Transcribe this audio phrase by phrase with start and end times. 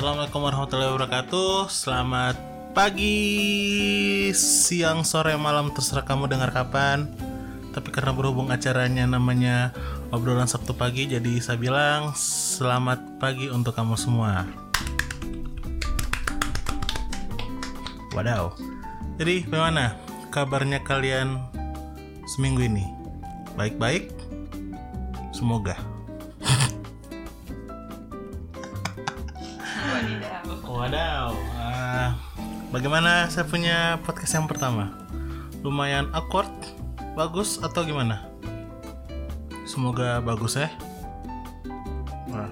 [0.00, 1.68] Assalamualaikum warahmatullahi wabarakatuh.
[1.68, 2.32] Selamat
[2.72, 3.20] pagi,
[4.32, 7.04] siang, sore, malam terserah kamu dengar kapan.
[7.76, 9.76] Tapi karena berhubung acaranya namanya
[10.08, 14.48] obrolan Sabtu pagi, jadi saya bilang selamat pagi untuk kamu semua.
[18.16, 18.56] Wadaw.
[19.20, 20.00] Jadi bagaimana
[20.32, 21.44] kabarnya kalian
[22.24, 22.88] seminggu ini?
[23.52, 24.08] Baik-baik?
[25.36, 25.89] Semoga.
[32.70, 34.94] Bagaimana saya punya podcast yang pertama?
[35.60, 36.50] Lumayan awkward,
[37.18, 38.26] bagus atau gimana?
[39.66, 40.70] Semoga bagus ya.
[42.30, 42.50] Wah,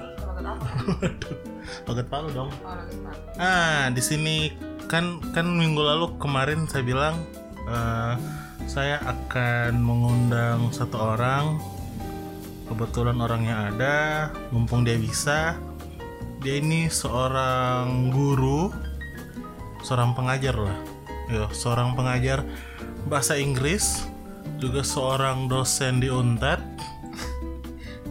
[2.12, 2.50] palu dong.
[3.38, 4.52] Ah, di sini
[4.90, 7.16] kan kan minggu lalu kemarin saya bilang
[7.66, 8.14] eh,
[8.68, 11.56] saya akan mengundang satu orang.
[12.68, 13.96] Kebetulan orangnya ada,
[14.52, 15.56] mumpung dia bisa.
[16.44, 18.68] Dia ini seorang guru,
[19.88, 20.76] seorang pengajar lah.
[21.32, 22.44] Yo, seorang pengajar
[23.08, 24.04] bahasa Inggris,
[24.60, 26.60] juga seorang dosen di Unpad.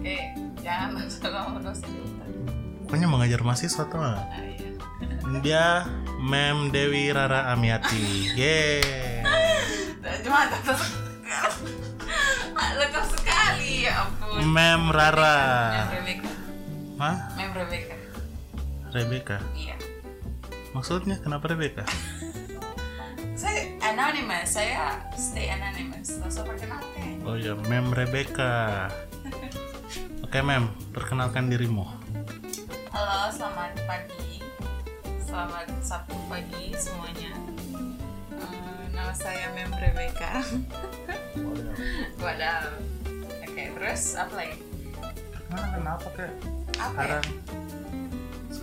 [0.01, 0.33] Eh,
[0.65, 2.37] jangan ngomong dosen dulu tadi.
[2.89, 4.01] Pokoknya mengajar mahasiswa tuh.
[4.01, 4.73] Ah, iya.
[5.45, 5.85] Dia
[6.17, 8.33] Mem Dewi Rara Amiati.
[8.33, 9.21] Yeay.
[10.25, 10.49] Cuma
[12.73, 14.41] lengkap sekali ya ampun.
[14.49, 15.37] Mem Rara.
[15.37, 16.31] Mem Rebecca.
[16.97, 17.15] Hah?
[17.37, 17.95] Mem Rebecca.
[18.97, 19.37] Rebecca.
[19.53, 19.77] Iya.
[20.77, 21.81] Maksudnya kenapa Rebecca?
[23.41, 26.21] Saya anonymous, saya stay anonymous.
[26.21, 27.21] Langsung perkenalkan.
[27.25, 28.85] Oh ya, Mem Rebecca.
[30.21, 31.85] Oke, Mem, perkenalkan dirimu.
[32.93, 34.41] Halo, selamat pagi.
[35.21, 37.33] Selamat Sabtu pagi semuanya.
[38.37, 40.41] Eh, nama saya Mem Rebecca.
[42.21, 42.73] Waduh.
[43.49, 44.61] Oke, terus apa lagi?
[45.53, 46.33] Nah, kenapa kek?
[46.77, 47.21] Apa ya?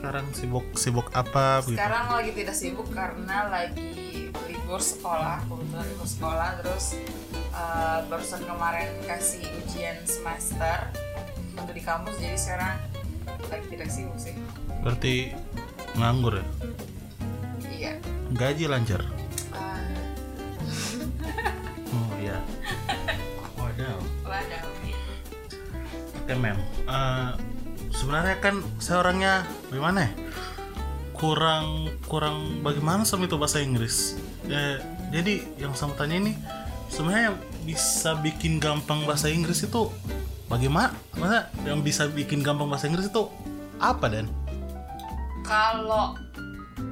[0.04, 1.80] Sekarang sibuk sibuk apa begitu?
[1.80, 7.00] Sekarang lagi tidak sibuk karena lagi libur sekolah, kebetulan libur sekolah terus
[7.32, 10.92] eh, barusan kemarin kasih ujian semester
[11.56, 12.76] untuk di kampus jadi sekarang
[13.48, 14.36] lagi tidak sibuk sih.
[14.84, 15.32] Berarti
[15.96, 16.46] nganggur ya?
[17.64, 17.92] Iya.
[18.36, 19.00] Gaji lancar?
[19.56, 20.04] Eh,
[21.96, 22.36] Oh iya.
[23.56, 24.04] Waduh.
[24.28, 24.62] waduh.
[26.20, 26.60] Oke, Mem.
[26.92, 27.53] Eh,
[28.04, 30.10] sebenarnya kan saya orangnya bagaimana ya?
[31.16, 34.20] Kurang kurang bagaimana sama itu bahasa Inggris.
[34.44, 34.76] Eh,
[35.08, 36.32] jadi yang saya mau tanya ini
[36.92, 39.88] sebenarnya yang bisa bikin gampang bahasa Inggris itu
[40.52, 40.92] bagaimana?
[41.16, 43.24] Masa yang bisa bikin gampang bahasa Inggris itu
[43.80, 44.28] apa dan?
[45.40, 46.12] Kalau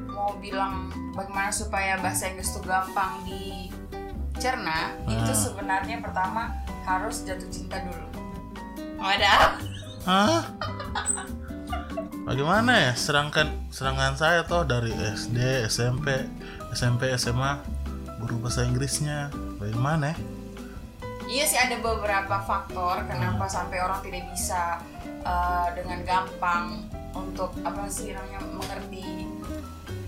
[0.09, 5.37] mau bilang bagaimana supaya bahasa Inggris itu gampang dicerna, itu Ah.
[5.37, 6.57] sebenarnya pertama
[6.89, 8.09] harus jatuh cinta dulu.
[8.97, 9.72] Wadah.
[10.03, 10.43] Hah?
[12.27, 12.93] Bagaimana ya?
[12.99, 16.27] Sedangkan sedangkan saya toh dari SD, SMP,
[16.75, 17.63] SMP, SMA
[18.19, 19.31] guru bahasa Inggrisnya
[19.63, 20.17] bagaimana ya?
[21.31, 24.83] Iya sih ada beberapa faktor kenapa sampai orang tidak bisa
[25.23, 26.83] uh, dengan gampang
[27.15, 29.31] untuk apa sih namanya mengerti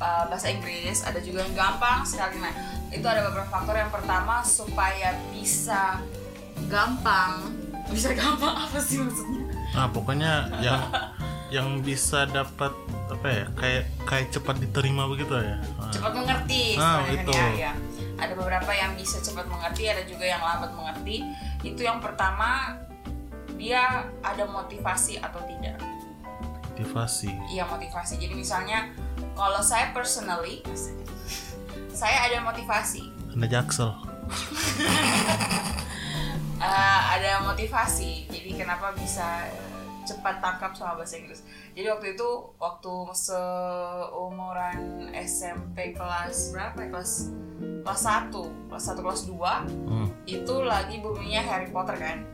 [0.02, 1.06] uh, bahasa Inggris.
[1.06, 2.42] Ada juga yang gampang sekali.
[2.42, 2.50] Nah
[2.90, 3.78] itu ada beberapa faktor.
[3.78, 6.02] Yang pertama supaya bisa
[6.66, 7.54] gampang,
[7.94, 9.43] bisa gampang apa sih maksudnya?
[9.72, 10.80] Nah, pokoknya yang
[11.48, 12.70] yang bisa dapat
[13.08, 13.44] apa ya?
[13.54, 15.56] Kayak kayak cepat diterima begitu ya.
[15.78, 17.32] Nah, Cepat mengerti Ah, sebenarnya gitu.
[17.32, 17.72] ya, ya.
[18.14, 21.22] Ada beberapa yang bisa cepat mengerti, ada juga yang lambat mengerti.
[21.62, 22.78] Itu yang pertama
[23.54, 25.78] dia ada motivasi atau tidak.
[26.74, 27.30] motivasi.
[27.54, 28.18] Iya motivasi.
[28.18, 28.90] Jadi misalnya
[29.38, 30.58] kalau saya personally,
[31.88, 33.14] saya ada motivasi.
[33.30, 33.94] Anda jaksel.
[36.64, 38.24] Eh, ada motivasi.
[38.32, 39.44] Jadi kenapa bisa
[40.04, 41.44] cepat tangkap sama bahasa Inggris.
[41.72, 44.80] Jadi waktu itu waktu seumuran
[45.12, 46.88] SMP kelas berapa ya?
[46.92, 47.12] Kelas
[47.84, 49.54] kelas 1, kelas 1 kelas 2
[49.88, 50.08] Hmm.
[50.24, 52.24] itu lagi boomingnya Harry Potter kan.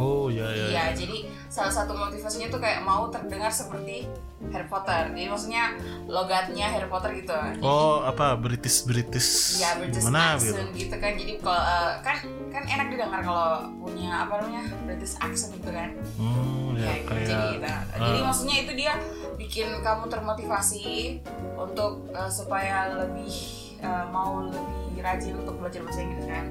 [0.00, 0.66] Oh ya ya.
[0.72, 4.08] Iya, jadi salah satu motivasinya tuh kayak mau terdengar seperti
[4.50, 5.12] Harry Potter.
[5.12, 5.76] Jadi maksudnya
[6.08, 7.36] logatnya Harry Potter gitu.
[7.36, 10.88] Jadi, Oh apa British British ya British gimana accent gitu?
[10.88, 12.16] gitu kan jadi kalau eh, kan
[12.50, 17.26] kan enak didengar kalau punya apa namanya British accent gitu kan Hmm ya ya, kayak
[17.28, 18.24] jadi nah, jadi ah.
[18.26, 18.92] maksudnya itu dia
[19.36, 21.20] bikin kamu termotivasi
[21.56, 26.44] untuk eh, supaya lebih eh, mau lebih rajin untuk belajar bahasa Inggris kan?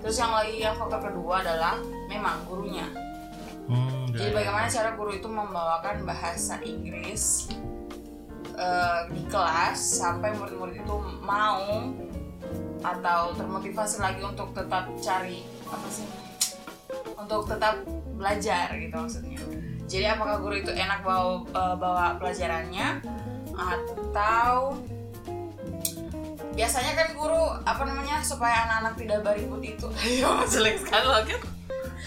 [0.00, 1.76] Terus yang lagi yang faktor kedua adalah
[2.08, 2.88] memang gurunya.
[3.68, 4.36] Hmm, ya, jadi ya.
[4.40, 7.52] bagaimana cara guru itu membawakan bahasa Inggris
[8.56, 11.92] eh, di kelas sampai murid-murid itu mau
[12.78, 16.08] atau termotivasi lagi untuk tetap cari apa sih
[17.18, 17.82] untuk tetap
[18.16, 19.40] belajar gitu maksudnya.
[19.88, 23.04] Jadi apakah guru itu enak bawa eh, bawa pelajarannya
[23.52, 24.78] atau
[26.58, 29.86] biasanya kan guru apa namanya supaya anak-anak tidak beribut itu.
[30.02, 31.40] Ayo jelek sekali kan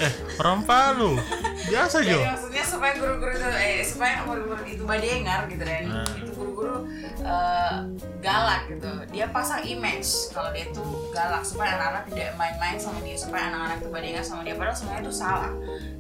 [0.01, 1.19] eh orang Palu
[1.67, 5.83] biasa jadi Jo maksudnya supaya guru-guru itu eh supaya guru-guru itu badengar gitu dan.
[5.91, 6.07] Nah.
[6.15, 6.87] itu guru-guru
[7.21, 7.77] eh,
[8.23, 8.89] galak gitu.
[9.13, 13.77] Dia pasang image kalau dia tuh galak supaya anak-anak tidak main-main sama dia supaya anak-anak
[13.83, 14.55] itu badengar sama dia.
[14.57, 15.51] Padahal sebenarnya itu salah.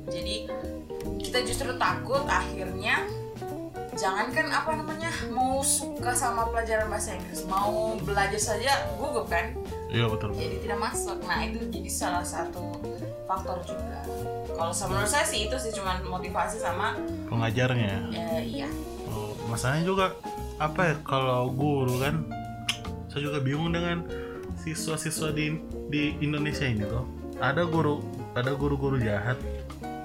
[0.09, 0.35] Jadi
[1.21, 3.05] kita justru takut akhirnya
[4.01, 7.45] jangankan apa namanya mau suka sama pelajaran bahasa Inggris.
[7.45, 9.53] Mau belajar saja gugup kan?
[9.93, 10.33] Iya betul.
[10.33, 11.21] Jadi tidak masuk.
[11.29, 12.81] Nah itu jadi salah satu
[13.29, 14.01] faktor juga.
[14.57, 16.97] Kalau menurut saya sih itu sih cuma motivasi sama
[17.29, 18.09] pengajarnya.
[18.09, 18.69] Eh, iya.
[19.13, 20.05] Oh, masalahnya juga
[20.57, 22.25] apa ya kalau guru kan
[23.05, 24.01] saya juga bingung dengan
[24.65, 25.61] siswa-siswa di
[25.93, 27.05] di Indonesia ini tuh.
[27.37, 28.01] Ada guru
[28.33, 29.37] ada guru-guru jahat.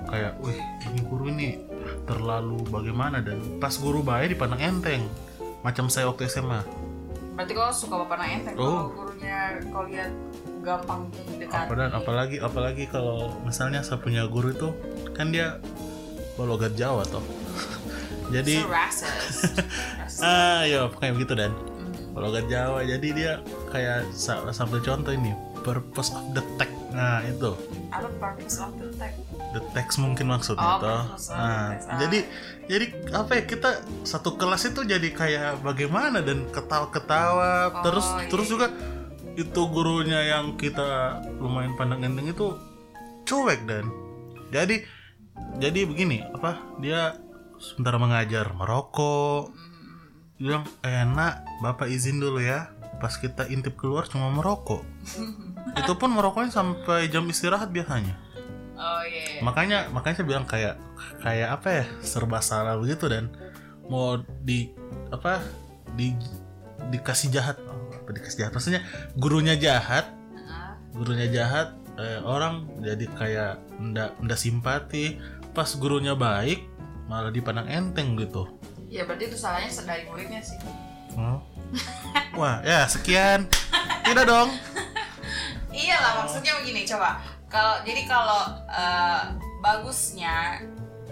[0.06, 0.60] Kayak wih
[0.92, 1.48] ini guru ini
[2.06, 5.02] terlalu bagaimana dan pas guru baik dipandang enteng.
[5.60, 6.62] Macam saya waktu SMA
[7.36, 8.54] berarti kau suka bapak anak enteng?
[8.56, 8.64] Oh.
[8.64, 10.10] kalau gurunya kau lihat
[10.64, 11.00] gampang
[11.36, 14.68] dekat apa dan apalagi apalagi kalau misalnya saya punya guru itu
[15.12, 15.60] kan dia
[16.40, 17.20] logat Jawa toh.
[18.34, 18.56] Jadi
[20.08, 21.52] so ah ya pokoknya begitu dan.
[21.52, 22.16] Hmm.
[22.16, 23.32] logat Jawa jadi dia
[23.68, 27.52] kayak sa- sampai contoh ini purpose of the text nah itu.
[28.16, 29.20] Purpose of the text.
[29.52, 30.88] The text mungkin maksudnya Oh, toh.
[30.88, 31.28] nah, text.
[31.32, 32.00] Ah.
[32.00, 32.18] jadi
[32.66, 33.70] jadi apa ya kita
[34.02, 37.52] satu kelas itu jadi kayak bagaimana dan ketawa-ketawa.
[37.70, 38.72] Oh, terus iya, terus juga
[39.36, 42.56] itu gurunya yang kita lumayan pandang enteng itu
[43.28, 43.84] cuek dan.
[44.48, 44.80] Jadi
[45.60, 47.20] jadi begini apa dia
[47.60, 49.52] sebentar mengajar merokok.
[49.52, 49.64] Hmm.
[50.36, 52.72] bilang enak bapak izin dulu ya.
[52.96, 54.80] Pas kita intip keluar cuma merokok
[55.74, 58.14] itu pun merokoknya sampai jam istirahat biasanya.
[58.76, 60.76] Oh iya makanya makanya saya bilang kayak
[61.24, 63.32] kayak apa ya serba salah begitu dan.
[63.86, 64.70] Mau di
[65.10, 65.42] apa
[65.94, 66.14] di
[66.90, 67.56] dikasih jahat.
[68.02, 68.52] Apa dikasih jahat?
[68.54, 68.82] Maksudnya
[69.14, 70.10] gurunya jahat
[70.46, 75.18] Ah, gurunya jahat eh, orang jadi kayak ndak ndak simpati.
[75.56, 76.66] Pas gurunya baik
[77.08, 78.46] malah dipandang enteng gitu.
[78.90, 80.58] Ya berarti itu salahnya dari muridnya sih.
[81.16, 81.40] Oh.
[82.38, 83.48] wah ya sekian.
[84.06, 84.50] Tidak dong
[85.76, 89.20] iyalah maksudnya begini coba kalau jadi kalau eh,
[89.60, 90.64] bagusnya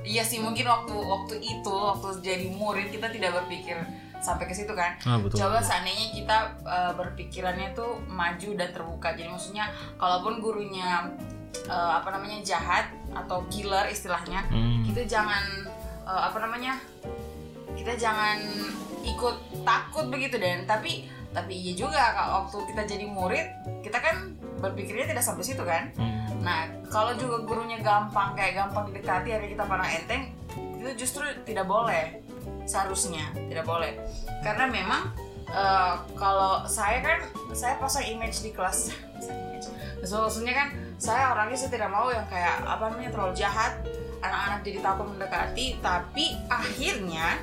[0.05, 3.77] iya sih mungkin waktu waktu itu waktu jadi murid kita tidak berpikir
[4.21, 5.69] sampai ke situ kan ah, betul, coba betul.
[5.69, 9.69] seandainya kita eh, berpikirannya tuh maju dan terbuka jadi maksudnya
[10.01, 11.13] kalaupun gurunya
[11.69, 14.81] eh, apa namanya jahat atau killer istilahnya Hmm.
[14.85, 15.45] kita jangan
[16.05, 16.81] eh, apa namanya
[17.75, 18.39] kita jangan
[19.05, 23.47] ikut takut begitu dan tapi tapi iya juga kalau waktu kita jadi murid
[23.83, 25.91] kita kan berpikirnya tidak sampai situ kan?
[25.99, 26.25] Hmm.
[26.41, 30.23] nah kalau juga gurunya gampang kayak gampang didekati akhirnya kita pandang enteng
[30.85, 32.21] itu justru tidak boleh.
[32.69, 33.97] Seharusnya tidak boleh.
[34.45, 35.17] Karena memang
[35.49, 37.19] eh, kalau saya kan
[37.57, 38.93] saya pasang image di kelas.
[40.05, 40.69] So, maksudnya kan
[41.01, 43.73] saya orangnya saya tidak mau yang kayak apa namanya terlalu jahat.
[44.21, 47.41] Anak-anak jadi takut mendekati tapi akhirnya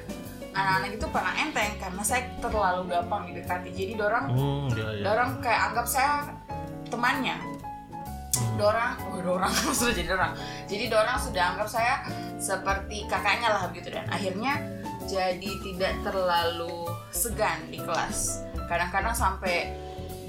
[0.52, 3.70] anak-anak itu pernah enteng karena saya terlalu gampang didekati.
[3.72, 5.04] Jadi dorang Oh, ya, ya.
[5.04, 6.12] dorang kayak anggap saya
[6.88, 7.38] temannya.
[8.32, 8.56] Hmm.
[8.56, 10.32] dorang oh dorang sudah jadi dorang.
[10.68, 11.94] Jadi dorang sudah anggap saya
[12.40, 13.92] seperti kakaknya lah begitu.
[13.92, 14.60] Dan akhirnya
[15.08, 18.44] jadi tidak terlalu segan di kelas.
[18.72, 19.76] Kadang-kadang sampai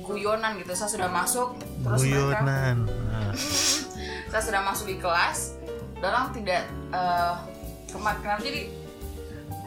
[0.02, 0.74] guyonan gitu.
[0.74, 2.76] Saya sudah masuk terus mereka Guyonan.
[2.90, 3.30] Nah,
[4.34, 5.54] saya sudah masuk di kelas
[6.02, 7.34] dorang tidak eh
[7.94, 8.66] kemat kenapa jadi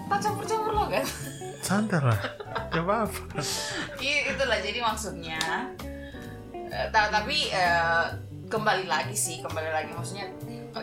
[0.05, 1.05] tak campur-campur lo kan
[1.59, 2.19] santai lah.
[2.69, 3.41] Ya apa-apa.
[3.97, 5.39] Iya itulah jadi maksudnya
[6.91, 8.05] ta- tapi eh,
[8.45, 10.29] kembali lagi sih kembali lagi maksudnya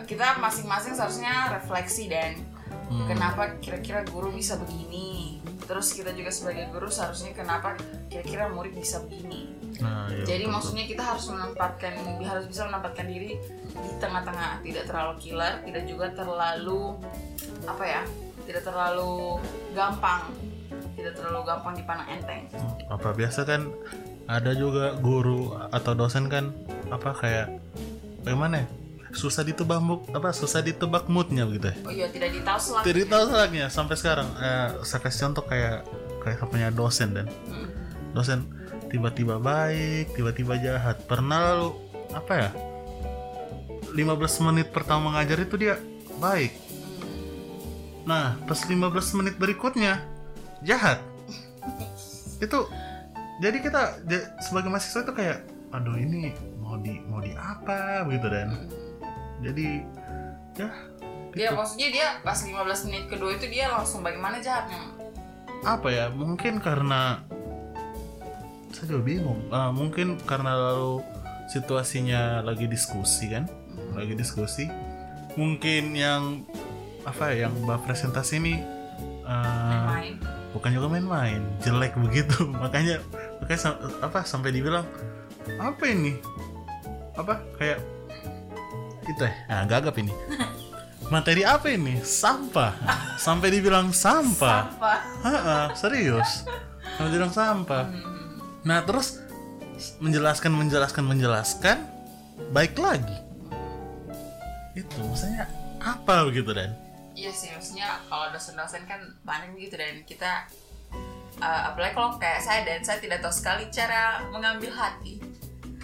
[0.03, 2.35] kita masing-masing seharusnya refleksi dan
[2.83, 3.07] Hmm.
[3.07, 7.73] kenapa kira-kira guru bisa begini terus kita juga sebagai guru seharusnya kenapa
[8.05, 9.49] kira-kira murid bisa begini
[9.81, 10.53] Nah, ya, jadi betul.
[10.53, 13.33] maksudnya kita harus menempatkan harus bisa menempatkan diri
[13.65, 17.01] di tengah-tengah tidak terlalu killer tidak juga terlalu
[17.65, 18.01] apa ya
[18.43, 19.39] tidak terlalu
[19.71, 20.29] gampang
[20.93, 22.41] tidak terlalu gampang dipandang enteng
[22.87, 23.71] apa biasa kan
[24.23, 26.55] ada juga guru atau dosen kan
[26.87, 27.47] apa kayak
[28.23, 28.67] bagaimana ya?
[29.13, 29.77] susah ditebak
[30.09, 32.81] apa susah ditebak moodnya gitu ya Oh iya tidak ditahu selak.
[32.81, 35.85] jadi tahu salahnya sampai sekarang eh, saya kasih contoh kayak
[36.23, 37.67] kayak punya dosen dan Hmm.
[38.15, 38.39] dosen
[38.89, 41.69] tiba-tiba baik tiba-tiba jahat pernah lalu
[42.09, 42.49] apa ya
[43.93, 45.77] 15 menit pertama ngajar itu dia
[46.17, 46.53] baik
[48.03, 48.79] nah pas 15
[49.19, 50.03] menit berikutnya
[50.63, 50.99] jahat.
[52.39, 52.67] Itu
[53.39, 54.03] jadi kita
[54.43, 55.39] sebagai mahasiswa itu kayak
[55.73, 58.07] aduh ini mau di mau di apa?
[58.07, 58.49] Gitu dan.
[59.43, 59.67] Jadi
[60.55, 60.69] ya
[61.33, 65.01] Dia maksudnya dia pas 15 menit kedua itu dia langsung bagaimana jahatnya.
[65.63, 67.23] apa ya mungkin karena
[68.75, 69.47] saya juga bingung.
[69.47, 70.99] Ah, mungkin karena lalu
[71.47, 73.47] situasinya lagi diskusi kan?
[73.95, 74.67] Lagi diskusi.
[75.39, 76.43] Mungkin yang
[77.03, 78.55] apa ya yang mbak presentasi ini
[79.27, 80.15] eh, main
[80.53, 82.47] bukan juga main-main jelek begitu.
[82.63, 83.01] Makanya
[83.41, 84.85] makanya apa sampai dibilang
[85.59, 86.15] apa ini?
[87.17, 87.81] Apa kayak
[89.03, 90.13] itu ya nah, gagap ini.
[91.11, 91.99] Materi apa ini?
[91.99, 92.71] Sampah.
[93.19, 94.71] Sampai dibilang sampah.
[94.71, 94.99] Sampah.
[95.27, 96.47] Ha-ha, serius.
[96.95, 97.91] Sampai dibilang sampah.
[98.63, 99.19] Nah terus
[99.99, 101.77] menjelaskan menjelaskan menjelaskan
[102.55, 103.19] baik lagi.
[104.79, 105.51] Itu maksudnya
[105.83, 106.71] apa begitu dan
[107.13, 110.49] Iya sih, maksudnya kalau dosen-dosen kan banyak gitu dan kita
[111.37, 115.21] uh, apalagi kalau kayak saya dan saya tidak tahu sekali cara mengambil hati.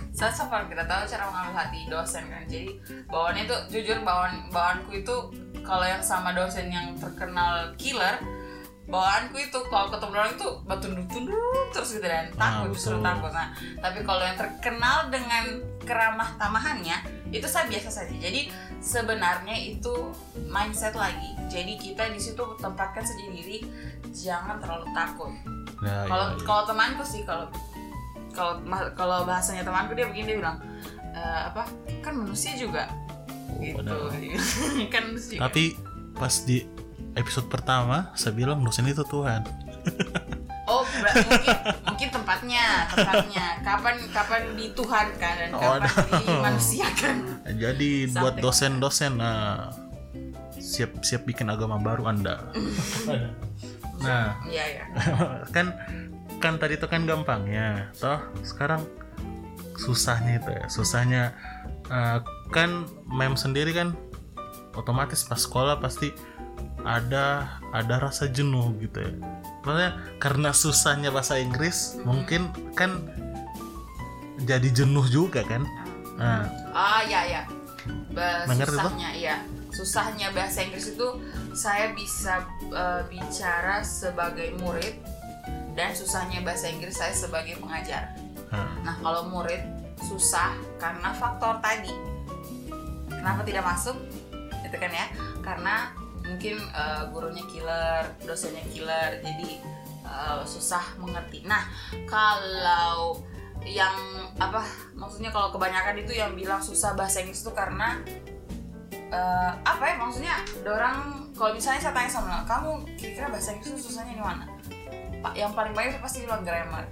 [0.09, 2.43] Saya sama tidak tahu cara mengambil hati dosen kan.
[2.49, 5.15] Jadi bawaannya itu jujur bawaan bawaanku itu
[5.61, 8.17] kalau yang sama dosen yang terkenal killer
[8.89, 13.29] bawaanku itu kalau ketemu orang itu batu tunduk terus gitu dan Ah, takut justru takut
[13.29, 16.97] nah tapi kalau yang terkenal dengan keramah tamahannya
[17.29, 20.11] itu saya biasa saja jadi sebenarnya itu
[20.47, 23.63] mindset lagi jadi kita di situ tempatkan saja diri
[24.15, 25.31] jangan terlalu takut
[25.83, 26.43] ya, kalau ya, ya.
[26.47, 27.45] kalau temanku sih kalau
[28.31, 28.53] kalau
[28.95, 30.57] kalau bahasanya temanku dia begini dia bilang
[31.11, 31.21] "E,
[31.51, 31.67] apa
[31.99, 32.87] kan manusia juga
[33.57, 34.13] gitu padahal.
[34.93, 35.43] kan manusia juga.
[35.49, 35.63] Tapi
[36.15, 36.57] pas di
[37.17, 39.41] episode pertama saya bilang dosen itu Tuhan.
[40.69, 46.19] oh mungkin mungkin tempatnya tempatnya kapan kapan dituhankan dan Oh, kapan no.
[46.21, 47.15] dimanusiakan
[47.57, 49.73] Jadi Something buat dosen-dosen nah
[50.59, 52.37] siap siap bikin agama baru Anda.
[54.05, 54.85] nah, iya ya
[55.55, 55.73] kan
[56.39, 57.89] kan tadi itu kan gampangnya.
[57.97, 58.85] Toh sekarang
[59.75, 60.65] susahnya itu ya.
[60.69, 61.23] Susahnya
[61.89, 62.19] eh,
[62.53, 63.97] kan mem sendiri kan
[64.77, 66.13] otomatis pas sekolah pasti
[66.83, 69.11] ada ada rasa jenuh gitu ya.
[69.63, 73.03] Maksudnya karena susahnya bahasa Inggris mungkin kan
[74.47, 75.67] jadi jenuh juga kan.
[76.19, 77.41] Nah, ah ya ya
[78.11, 78.91] Ba- Mengerti toh?
[78.91, 79.35] susahnya iya
[79.71, 81.07] susahnya bahasa Inggris itu
[81.55, 84.99] saya bisa eh, bicara sebagai murid
[85.79, 88.11] dan susahnya bahasa Inggris saya sebagai pengajar
[88.51, 88.67] nah.
[88.83, 89.63] Nah, kalau murid
[89.99, 91.91] susah karena faktor tadi.
[93.11, 93.95] Kenapa tidak masuk?
[94.63, 95.05] Itu kan ya,
[95.43, 95.91] karena
[96.29, 99.49] mungkin eh, gurunya killer, dosennya killer, jadi
[100.05, 101.43] eh, susah mengerti.
[101.49, 101.65] Nah,
[102.05, 103.19] kalau
[103.67, 103.91] yang
[104.39, 104.63] apa
[104.95, 107.99] maksudnya kalau kebanyakan itu yang bilang susah bahasa Inggris itu karena
[109.11, 113.91] eh, apa ya maksudnya orang kalau misalnya saya tanya sama kamu kira-kira bahasa Inggris itu
[113.91, 114.47] susahnya di mana
[115.19, 116.87] pak yang paling banyak itu pasti bilang grammar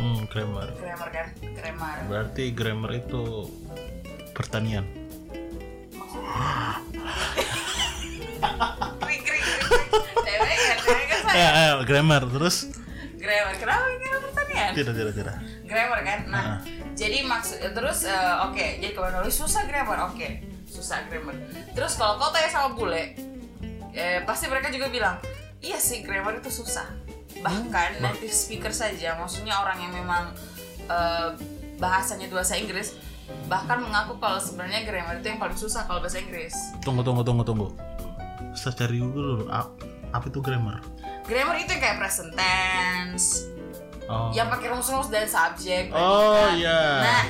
[0.00, 0.68] Hmm, grammar.
[0.80, 3.52] grammar kan grammar Berarti grammar itu
[4.32, 4.88] pertanian.
[9.00, 9.44] Krik krik
[10.18, 10.48] cewek
[11.06, 12.56] kan saya Ya, eh, grammar terus?
[13.14, 13.54] Grammar.
[13.54, 15.36] Kenapa grammar pertanian tidak tidak tidak.
[15.62, 16.20] grammar kan?
[16.26, 16.56] Nah Ah.
[16.92, 18.66] jadi maksud terus eh, oke.
[18.78, 20.28] Jadi kalau nulis susah grammar oke.
[20.66, 21.36] Susah grammar.
[21.70, 23.14] Terus kalau kau tanya sama bule
[23.92, 25.16] eh, pasti mereka juga bilang
[25.60, 26.88] iya sih grammar itu susah.
[27.38, 30.32] Bahkan Bah- native speaker saja maksudnya orang yang memang
[30.82, 31.28] eh,
[31.76, 32.96] bahasanya itu bahasa Inggris
[33.46, 36.50] bahkan mengaku kalau sebenarnya grammar itu yang paling susah kalau bahasa Inggris.
[36.80, 37.68] Tunggu tunggu tunggu tunggu.
[38.52, 39.44] Saya cari Google dulu.
[39.48, 39.78] Ap-
[40.10, 40.82] Apa itu grammar?
[41.22, 43.46] grammar itu yang kayak present tense
[44.04, 44.26] Oh.
[44.32, 46.58] yang pakai rumus-rumus dan subjek Oh, predikat.
[46.58, 46.80] iya.
[46.98, 47.22] nah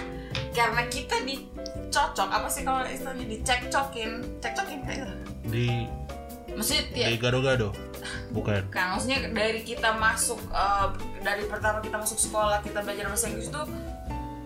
[0.50, 4.10] karena kita dicocok apa sih kalau istilahnya dicekcokin
[4.40, 5.66] cekcokin kayak gitu Di
[6.50, 7.76] maksudnya di ya, gado-gado.
[8.30, 8.64] Bukan.
[8.70, 10.86] kan maksudnya dari kita masuk eh,
[11.20, 13.62] dari pertama kita masuk sekolah kita belajar bahasa Inggris itu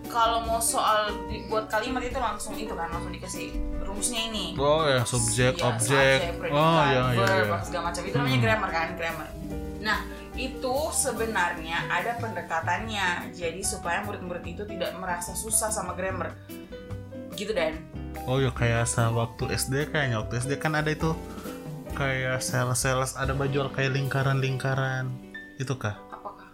[0.07, 4.55] kalau mau soal dibuat kalimat itu langsung itu kan langsung dikasih rumusnya ini.
[4.55, 6.17] Oh ya, subjek, Iya, objek.
[6.35, 7.57] predikat, Oh ya ya ya.
[7.61, 8.01] segala macam.
[8.01, 8.45] Itu namanya Hmm.
[8.45, 9.27] grammar kan grammar.
[9.79, 9.99] Nah
[10.35, 13.31] itu sebenarnya ada pendekatannya.
[13.31, 16.33] Jadi supaya murid-murid itu tidak merasa susah sama grammar.
[17.33, 17.77] Gitu dan.
[18.25, 21.13] Oh ya kayak sa waktu SD kayaknya waktu SD kan ada itu.
[21.95, 25.07] Kayak sales-sales ada baju kayak lingkaran-lingkaran.
[25.55, 25.95] Itu kah?
[26.11, 26.51] apakah?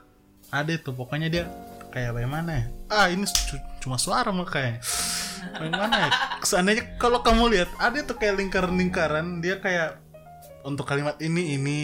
[0.53, 1.43] Ada itu pokoknya dia
[1.91, 2.63] kayak bagaimana ya?
[2.88, 4.79] Ah ini cu- cuma suara makanya.
[5.51, 6.10] Bagaimana ya?
[6.41, 10.00] Seandainya kalau kamu lihat ada tuh kayak lingkaran-lingkaran dia kayak
[10.62, 11.81] untuk kalimat ini ini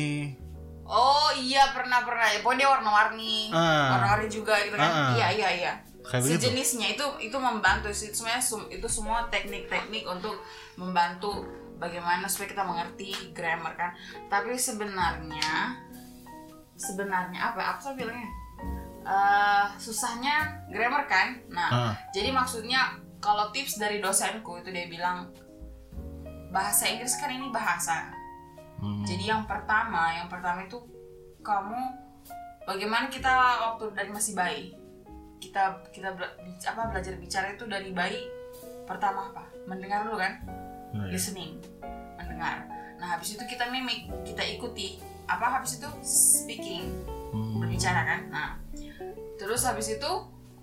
[0.86, 3.92] oh iya pernah pernah ya pokoknya warna-warni Ah.
[3.92, 5.10] warna-warni juga gitu kan Ah, ah.
[5.12, 6.46] iya iya iya kayak begitu.
[6.46, 10.38] sejenisnya itu itu membantu sih sum- itu semua teknik-teknik untuk
[10.78, 11.44] membantu
[11.76, 13.92] bagaimana supaya kita mengerti grammar kan
[14.30, 15.76] tapi sebenarnya
[16.78, 17.68] sebenarnya apa ya?
[17.74, 18.30] apa bilangnya
[19.08, 20.36] Eh, susahnya
[20.68, 21.40] grammar kan?
[21.48, 21.94] Nah Ah.
[22.12, 25.32] jadi maksudnya kalau tips dari dosenku itu dia bilang
[26.50, 28.12] bahasa Inggris kan ini bahasa.
[28.78, 29.02] Hmm.
[29.02, 30.78] jadi yang pertama yang pertama itu
[31.42, 31.82] kamu
[32.62, 33.32] bagaimana kita
[33.64, 34.76] waktu dari masih bayi?
[35.40, 38.22] Kita kita bela- apa belajar bicara itu dari bayi
[38.84, 39.48] pertama apa?
[39.66, 40.44] Mendengar dulu kan?
[40.88, 41.10] Ya.
[41.10, 41.58] listening
[42.16, 42.68] mendengar.
[42.96, 45.00] Nah habis itu kita mimik kita ikuti.
[45.26, 45.90] Apa habis itu?
[46.04, 46.92] Speaking.
[47.28, 47.58] Hmm.
[47.58, 48.22] berbicara kan?
[48.30, 48.50] Nah
[49.38, 50.12] terus habis itu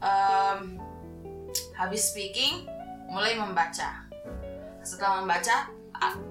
[0.02, 0.78] em,
[1.78, 2.66] habis speaking
[3.08, 4.04] mulai membaca.
[4.84, 5.70] Setelah membaca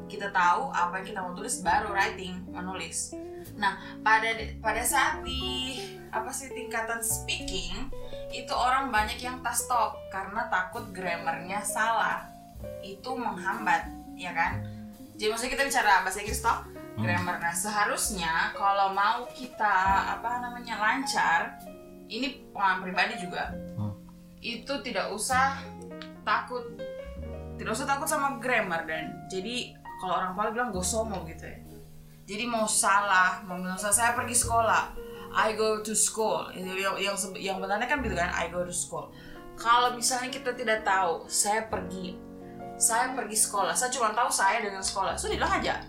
[0.05, 3.17] kita tahu apa yang kita mau tulis baru writing menulis.
[3.57, 4.29] Nah pada
[4.61, 5.79] pada saat di
[6.13, 7.89] apa sih tingkatan speaking
[8.29, 12.29] itu orang banyak yang tas stop karena takut grammarnya salah.
[12.85, 14.61] Itu menghambat ya kan?
[15.17, 20.77] Jadi maksudnya kita bicara bahasa Inggris toh grammar nah seharusnya kalau mau kita apa namanya
[20.77, 21.57] lancar
[22.13, 23.49] ini pengalaman pribadi juga.
[23.77, 23.93] Hmm.
[24.43, 25.55] itu tidak usah
[26.27, 26.75] takut.
[27.55, 29.23] Tidak usah takut sama grammar dan.
[29.31, 29.71] Jadi
[30.03, 31.57] kalau orang Pali bilang gosomo gitu ya.
[32.23, 34.99] Jadi mau salah mau bilang salah saya pergi sekolah.
[35.33, 36.51] I go to school.
[36.51, 39.15] Yang yang, yang benarnya kan gitu kan I go to school.
[39.55, 42.19] Kalau misalnya kita tidak tahu saya pergi
[42.73, 45.15] saya pergi sekolah saya cuma tahu saya dengan sekolah.
[45.15, 45.87] Sudah bilang aja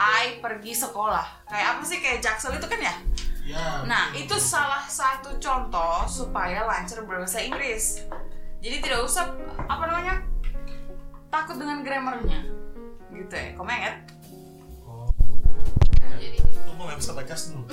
[0.00, 1.46] I pergi sekolah.
[1.46, 1.98] Kayak apa sih?
[2.00, 2.94] Kayak jaksel itu kan ya
[3.42, 8.06] Ya, Nah, itu salah satu contoh supaya lancar berbahasa Inggris.
[8.62, 9.34] Jadi tidak usah
[9.66, 10.22] apa namanya
[11.26, 12.46] takut dengan grammarnya,
[13.10, 13.58] gitu ya.
[13.58, 13.96] Ingat?
[14.86, 15.10] Oh,
[16.22, 17.66] Jadi, tunggu nggak bisa baca dulu.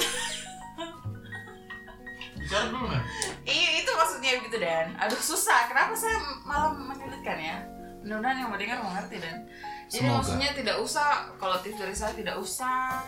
[2.39, 3.03] Bicara dulu nggak?
[3.45, 4.97] iya itu maksudnya begitu dan.
[4.97, 5.69] Aduh susah.
[5.69, 6.17] Kenapa saya
[6.49, 7.61] malah menyulitkan ya?
[8.01, 9.45] Mudah-mudahan yang mendengar mengerti dan.
[9.85, 10.17] Jadi Semoga.
[10.17, 13.05] maksudnya tidak usah kalau tips dari saya tidak usah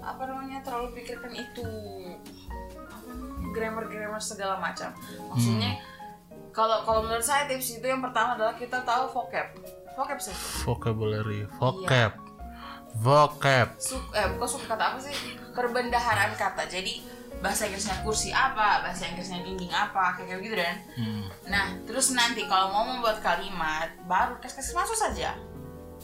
[0.00, 1.66] apa namanya terlalu pikirkan itu
[3.52, 4.94] grammar-grammar segala macam.
[5.32, 5.80] Maksudnya
[6.50, 9.46] kalau kalau menurut saya tips itu yang pertama adalah kita tahu vocab.
[9.94, 10.34] Vocab sih.
[10.64, 12.16] Vocabulary, vocab,
[12.98, 13.68] vocab.
[13.76, 15.14] Suk, eh bukan suku kata apa sih?
[15.52, 16.64] Perbendaharaan kata.
[16.70, 17.02] Jadi
[17.40, 20.76] bahasa Inggrisnya kursi apa, bahasa Inggrisnya dinding apa, kayak gitu dan.
[20.94, 21.24] Hmm.
[21.48, 25.34] Nah, terus nanti kalau mau membuat kalimat, baru kasih masuk saja.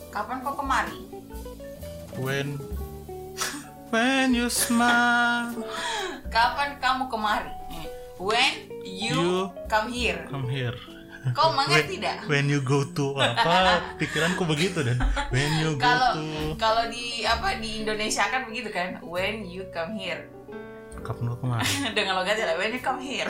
[0.08, 1.08] Kapan kau kemari?
[2.16, 2.56] When,
[3.90, 5.52] when you smile,
[6.28, 7.52] Kapan kamu kemari?
[8.16, 9.30] When you, You
[9.68, 10.24] come here.
[10.28, 10.76] come here.
[11.34, 12.16] Kau mengerti When, tidak?
[12.30, 13.82] when you go to apa?
[13.98, 15.02] Pikiranku begitu dan
[15.34, 16.22] when you go Kalau to
[16.54, 19.02] kalau di apa di Indonesia kan begitu kan?
[19.02, 20.30] When you come here.
[21.02, 21.66] kapan kau ke mana?
[21.98, 23.26] Dengan logatnya lah, when you come here.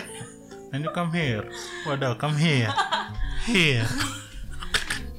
[0.69, 1.45] When you come here,
[1.89, 2.69] waduh, come here,
[3.49, 3.85] here.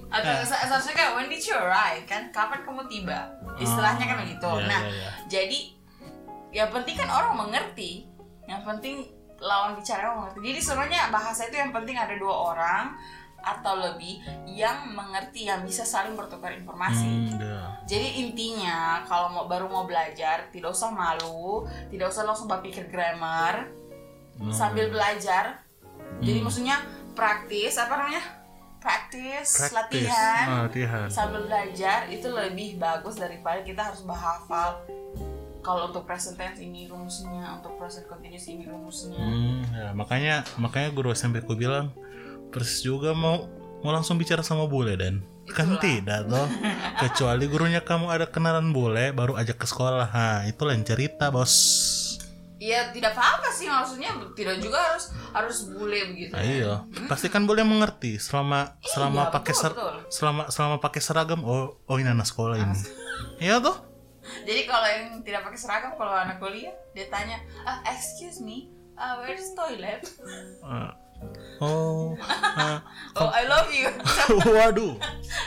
[0.08, 2.32] Atau se- seharusnya kan when did you arrive kan?
[2.32, 3.28] Kapan kamu tiba?
[3.58, 4.50] Istilahnya kan begitu.
[4.56, 5.10] iya, nah, iya, iya.
[5.28, 5.60] jadi
[6.54, 8.08] yang penting kan orang mengerti.
[8.48, 8.96] Yang penting
[9.38, 10.39] lawan bicara mengerti.
[10.46, 12.96] Jadi sebenarnya bahasa itu yang penting ada dua orang
[13.38, 14.17] atau lebih
[14.50, 17.06] yang mengerti yang bisa saling bertukar informasi.
[17.06, 17.80] Hmm, dah.
[17.86, 23.67] Jadi intinya kalau mau baru mau belajar tidak usah malu, tidak usah langsung berpikir grammar
[24.38, 24.54] Hmm.
[24.54, 25.65] sambil belajar.
[26.20, 26.78] Jadi maksudnya
[27.13, 28.22] praktis apa namanya?
[28.78, 29.74] Praktis, Practice.
[29.74, 31.08] latihan Ah, latihan.
[31.10, 34.86] sambil belajar itu lebih bagus daripada kita harus menghafal.
[35.60, 39.20] Kalau untuk present tense ini rumusnya, untuk present continuous ini rumusnya.
[39.20, 41.92] Hmm, ya, makanya makanya guru SMP ku bilang
[42.48, 43.52] persis juga mau
[43.84, 46.48] mau langsung bicara sama bule dan kan tidak toh
[47.00, 51.54] kecuali gurunya kamu ada kenalan bule baru ajak ke sekolah ha itu lain cerita bos
[52.58, 56.34] Iya tidak apa-apa sih maksudnya tidak juga harus harus bule begitu.
[56.34, 56.74] nah, iya
[57.06, 59.96] pasti kan boleh mengerti selama selama Iya, pakai betul, ser- betul.
[60.10, 62.78] selama selama pakai seragam oh oh ini anak sekolah ini
[63.38, 63.78] iya toh
[64.43, 69.22] Jadi kalau yang tidak pakai seragam kalau anak kuliah dia tanya, ah, excuse me, uh,
[69.22, 70.04] where's toilet?
[70.60, 70.91] Ah,
[71.63, 72.84] oh ah,
[73.22, 73.88] Oh I love you.
[74.58, 75.00] waduh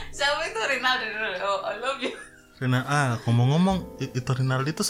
[0.09, 1.07] Siapa itu Rinaldo?
[1.42, 2.14] Oh I love you.
[2.57, 4.85] Rina ah ngomong-ngomong itu Rinaldi itu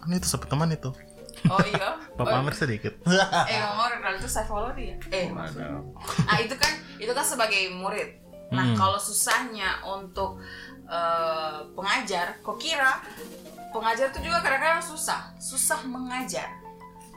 [0.00, 0.90] kan itu siapa teman itu
[1.48, 1.96] Oh iya.
[2.18, 2.92] Papa Oh, sedikit
[3.52, 4.98] eh Rinaldo itu saya follow dia.
[5.08, 8.20] Eh Nah itu kan itu kan sebagai murid.
[8.50, 8.76] Nah Hmm.
[8.76, 10.42] kalau susahnya untuk
[10.90, 12.98] eh, pengajar, kok kira
[13.70, 16.50] pengajar itu juga kadang-kadang susah, susah mengajar.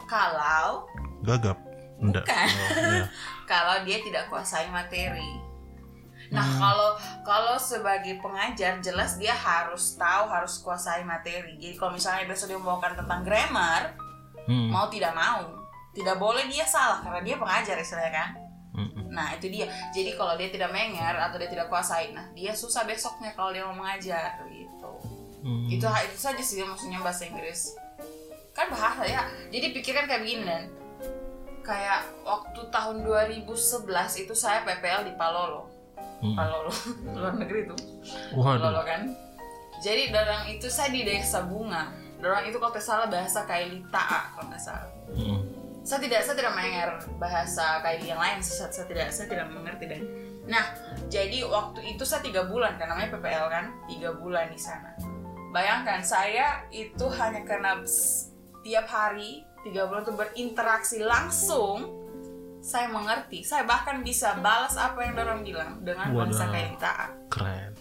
[0.06, 0.86] Kalau
[1.26, 1.58] gagap
[1.98, 2.48] enggak Bukan.
[2.48, 3.06] Oh, iya.
[3.52, 5.42] kalau dia tidak kuasai materi.
[6.30, 6.60] Nah Hmm.
[6.62, 6.90] kalau
[7.26, 11.58] kalau sebagai pengajar jelas dia harus tahu harus kuasai materi.
[11.58, 13.98] Jadi kalau misalnya besok dia membawakan tentang grammar,
[14.44, 14.68] Hmm.
[14.68, 18.30] mau tidak mau tidak boleh dia salah karena dia pengajar istilahnya kan.
[18.74, 19.14] Mm-mm.
[19.14, 19.70] Nah itu dia.
[19.94, 23.62] Jadi kalau dia tidak menger atau dia tidak kuasai, nah dia susah besoknya kalau dia
[23.70, 24.92] mau mengajar gitu.
[25.46, 25.70] Hmm.
[25.70, 27.78] Itu itu saja sih maksudnya bahasa Inggris.
[28.58, 29.30] Kan bahasa ya.
[29.54, 30.64] Jadi pikirkan kayak begini dan
[31.62, 33.46] kayak waktu tahun 2011
[34.26, 35.70] itu saya PPL di Palolo.
[36.26, 36.34] Hmm.
[36.34, 36.74] Palolo
[37.14, 37.70] luar negeri.
[38.34, 38.58] Waduh.
[38.58, 39.14] Palolo kan.
[39.86, 41.94] Jadi dalam itu saya di Desa Bunga.
[42.24, 44.88] Dorang itu kalau salah bahasa Kaili Ta'a kalau nggak salah.
[45.12, 45.44] Mm.
[45.84, 48.40] Saya tidak saya tidak mendengar bahasa Kaili yang lain.
[48.40, 50.02] Saya, saya tidak saya tidak mengerti dan.
[50.48, 50.64] Nah,
[51.12, 54.96] jadi waktu itu saya tiga bulan kan namanya PPL kan tiga bulan di sana.
[55.52, 57.84] Bayangkan saya itu hanya karena
[58.64, 62.04] tiap hari tiga bulan itu berinteraksi langsung
[62.64, 66.48] saya mengerti saya bahkan bisa balas apa yang orang bilang dengan bahasa
[66.80, 67.76] Ta'a keren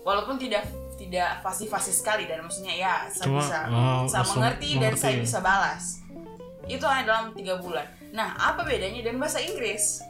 [0.00, 0.64] walaupun tidak
[1.04, 5.02] tidak fasih-fasih sekali dan maksudnya ya saya Cuma, bisa oh, saya langsung mengerti dan mengerti.
[5.04, 5.84] saya bisa balas.
[6.64, 7.84] Itu hanya dalam tiga bulan.
[8.16, 10.00] Nah apa bedanya dengan bahasa Inggris?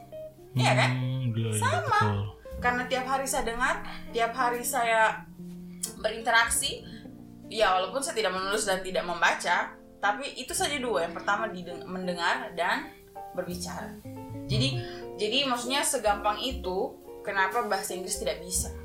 [0.55, 0.91] Iya kan?
[0.95, 1.83] Hmm, iya, iya, Sama.
[1.83, 2.19] betul.
[2.63, 3.77] karena tiap hari saya dengar
[4.15, 5.21] tiap hari saya
[6.01, 6.81] berinteraksi
[7.53, 11.11] ya walaupun saya tidak menulis dan tidak membaca tapi itu saja dua.
[11.11, 11.51] Yang pertama
[11.91, 12.89] mendengar dan
[13.35, 13.99] berbicara.
[14.47, 14.79] Jadi
[15.19, 16.95] jadi maksudnya segampang itu
[17.27, 18.84] kenapa bahasa Inggris tidak bisa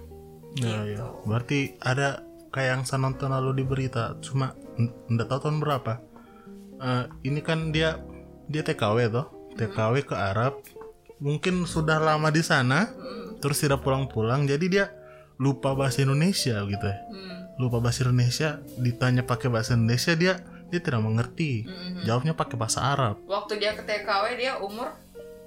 [0.55, 0.97] Ya, Gitu.
[0.97, 1.05] ya.
[1.23, 4.57] Berarti ada kayak yang saya nonton lalu di berita, cuma
[5.05, 5.93] nggak tahu tahun berapa.
[6.75, 7.99] Eh, ini kan dia
[8.45, 10.57] dia TKW toh, TKW ke Arab.
[11.19, 12.87] Mungkin sudah lama di sana,
[13.37, 14.85] terus tidak pulang-pulang, jadi dia
[15.35, 16.97] lupa bahasa Indonesia gitu ya.
[17.05, 17.39] Hmm.
[17.57, 20.33] Lupa bahasa Indonesia, ditanya pakai bahasa Indonesia dia
[20.65, 21.67] dia tidak mengerti.
[21.67, 22.01] Hmm.
[22.01, 23.19] Jawabnya pakai bahasa Arab.
[23.25, 24.95] waktu dia ke TKW dia umur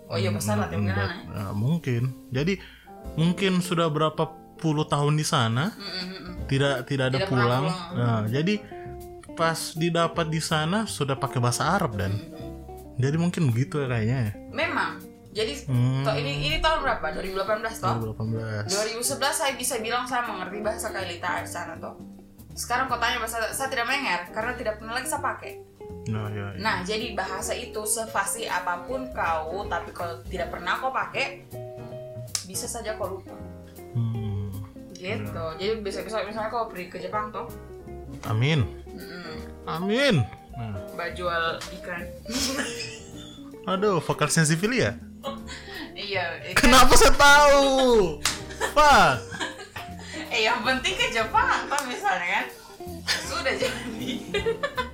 [0.04, 1.08] oh iya besar lah Hmm, mungkin enggak.
[1.08, 1.24] aneh.
[1.32, 2.02] Nah, mungkin.
[2.28, 2.54] Jadi
[3.14, 4.28] mungkin sudah berapa
[4.62, 6.34] tahun di sana, Mm, mm, mm.
[6.46, 7.64] tidak tidak ada Tidak pulang.
[7.66, 7.98] pulang.
[7.98, 8.54] Nah, jadi
[9.32, 12.12] pas didapat di sana sudah pakai bahasa Arab dan
[12.94, 14.32] jadi mungkin begitu ya kayaknya ya.
[14.52, 15.00] memang
[15.32, 16.04] jadi Hmm.
[16.04, 18.68] toh ini ini tahun berapa 2018 toh 2018.
[18.68, 21.96] 2011 saya bisa bilang saya mengerti bahasa Kailita di sana toh
[22.52, 25.52] sekarang kau tanya bahasa saya tidak mendengar karena tidak pernah lagi saya pakai
[26.02, 26.58] Nah, ya, ya.
[26.58, 31.48] nah jadi bahasa itu sefasih apa pun kau tapi kalau tidak pernah kau pakai
[32.44, 33.32] bisa saja kau lupa.
[35.02, 37.50] Gitu jadi bisa bisa misalnya kau pergi ke Jepang toh
[38.22, 38.62] Amin.
[38.86, 39.66] Mm-mm.
[39.66, 40.22] Amin.
[40.54, 42.06] Nah, mbak jual ikan
[43.72, 44.94] aduh, vokal sensifilia.
[45.98, 47.66] iya ikan Kenapa saya tahu?
[48.74, 49.18] Pak.
[50.30, 52.46] Eh yang penting ke Jepang toh misalnya kan
[53.26, 54.12] sudah jadi.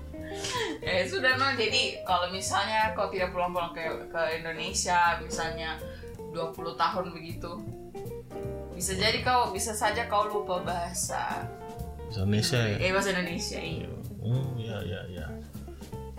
[0.88, 5.76] eh sudah no jadi kalau misalnya kau tidak pulang-pulang ke ke Indonesia misalnya
[6.32, 7.60] 20 tahun begitu
[8.78, 11.42] bisa jadi kau bisa saja kau lupa bahasa
[12.08, 12.76] Bahasa Indonesia ya.
[12.78, 13.88] eh bahasa Indonesia iya.
[14.18, 15.26] Oh, ya, ya, ya.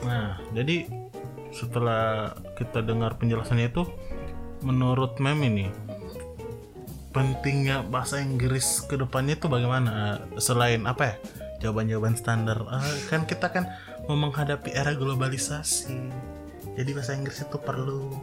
[0.02, 0.88] Nah, jadi
[1.50, 3.86] setelah kita dengar penjelasannya itu,
[4.62, 5.67] menurut Mem ini,
[7.12, 10.26] pentingnya bahasa Inggris ke depannya itu bagaimana?
[10.38, 11.15] Selain apa ya?
[11.60, 12.63] Jawaban-jawaban standar.
[12.72, 13.67] Ah, kan kita kan
[14.08, 15.93] mau menghadapi era globalisasi.
[16.80, 18.13] Jadi bahasa Inggris itu perlu.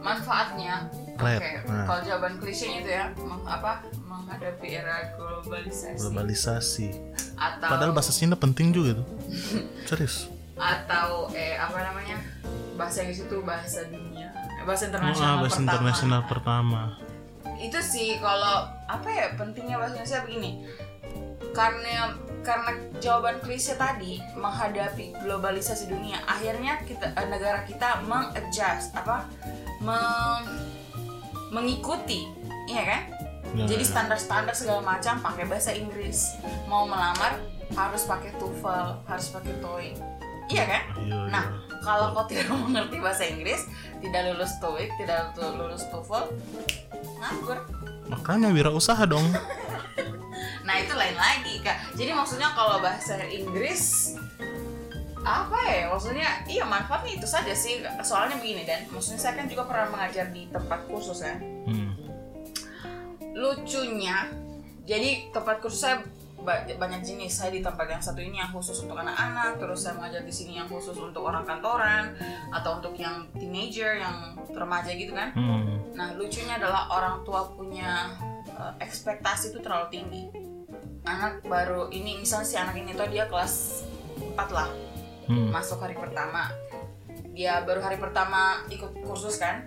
[0.00, 1.84] Manfaatnya oke Nah.
[1.84, 6.88] kalau jawaban klisenya itu ya meng- apa menghadapi era globalisasi Globalisasi.
[7.34, 9.06] atau Padahal bahasa Cina penting juga tuh.
[9.88, 10.28] Serius.
[10.56, 12.20] atau eh apa namanya
[12.74, 16.80] bahasa Inggris itu bahasa dunia eh, bahasa Oh, internasional ah, bahasa pertama internasional pertama.
[17.56, 20.50] itu sih kalau apa ya pentingnya bahasa Indonesia begini
[21.50, 29.28] karena karena jawaban klise tadi menghadapi globalisasi dunia akhirnya kita eh, negara kita mengadjust apa
[29.80, 30.44] meng,
[31.50, 32.28] mengikuti
[32.66, 33.02] iya kan
[33.50, 33.90] Ya, jadi ya.
[33.90, 36.38] standar-standar segala macam pakai bahasa Inggris
[36.70, 37.34] mau melamar
[37.74, 39.94] harus pakai TOEFL harus pakai TOEIC
[40.54, 41.78] iya kan Iya, Nah, iya.
[41.82, 43.66] kalau kau tidak mengerti bahasa Inggris,
[43.98, 46.30] tidak lulus TOEIC, tidak lulus TOEFL,
[47.18, 47.58] nganggur.
[48.06, 49.26] Makanya wirausaha dong.
[50.70, 51.98] Nah, itu lain lagi, Kak.
[51.98, 54.14] Jadi maksudnya kalau bahasa Inggris
[55.20, 55.90] apa ya?
[55.90, 57.82] Maksudnya iya manfaatnya itu saja sih.
[58.00, 58.86] Soalnya begini dan.
[58.86, 61.92] Maksudnya saya kan juga pernah mengajar di tempat kursus kan Hmm.
[63.30, 64.26] lucunya
[64.82, 66.02] jadi tempat kursus saya
[66.40, 67.30] ba- banyak jenis.
[67.34, 70.56] Saya di tempat yang satu ini yang khusus untuk anak-anak terus saya mengajar di sini
[70.56, 72.14] yang khusus untuk orang kantoran
[72.50, 75.34] atau untuk yang teenager yang remaja gitu kan.
[75.34, 75.82] Hmm.
[75.90, 78.08] nah lucunya adalah orang tua punya
[78.48, 80.22] eh, ekspektasi itu terlalu tinggi
[81.16, 83.82] anak baru ini misalnya si anak ini tuh dia kelas
[84.20, 84.70] 4 lah
[85.30, 85.54] Hmm.
[85.54, 86.50] masuk hari pertama.
[87.38, 89.62] Dia baru hari pertama ikut kursus kan?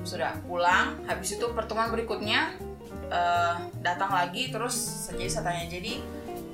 [0.00, 2.56] Sudah pulang habis itu pertemuan berikutnya
[3.12, 6.00] eh, datang lagi terus jadi saya tanya jadi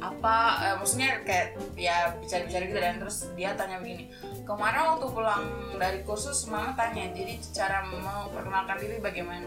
[0.03, 0.35] apa
[0.67, 4.11] eh, maksudnya kayak ya bicara-bicara gitu dan terus dia tanya begini
[4.43, 5.43] kemarin waktu pulang
[5.79, 9.47] dari kursus mama tanya jadi cara memperkenalkan diri bagaimana?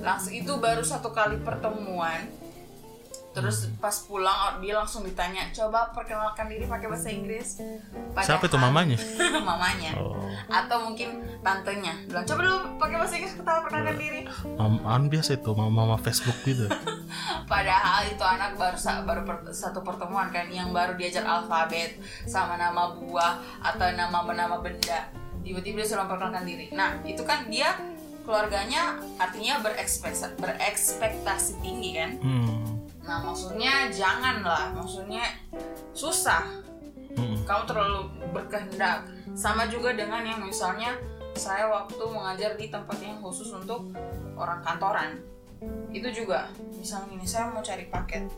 [0.00, 2.24] Langsung itu baru satu kali pertemuan
[3.36, 7.60] terus pas pulang dia langsung ditanya coba perkenalkan diri pakai bahasa Inggris
[8.16, 8.96] Siapa itu Padahal- mamanya?
[9.52, 10.16] mamanya Oh.
[10.48, 11.08] atau mungkin
[11.40, 14.20] tantenya bilang coba dulu pakai bahasa Inggris ketawa perkenalkan diri
[14.56, 16.64] Mamaan biasa itu mama mama Facebook gitu.
[17.46, 21.94] Padahal itu anak baru baru per- satu pertemuan kan yang baru diajar alfabet
[22.24, 25.06] sama nama buah atau nama nama benda.
[25.40, 26.66] Tiba-tiba dia suruh memperkenalkan diri.
[26.72, 27.78] Nah, itu kan dia
[28.26, 32.10] keluarganya artinya berekspektasi, berekspektasi tinggi kan.
[32.18, 32.75] Hmm.
[33.06, 35.22] Nah, maksudnya janganlah, maksudnya
[35.94, 36.42] susah.
[37.14, 37.38] Hmm.
[37.46, 38.00] Kamu terlalu
[38.34, 39.06] berkehendak.
[39.32, 40.98] Sama juga dengan yang misalnya
[41.38, 43.94] saya waktu mengajar di tempat yang khusus untuk
[44.34, 45.22] orang kantoran.
[45.94, 48.28] Itu juga, misalnya ini saya mau cari paket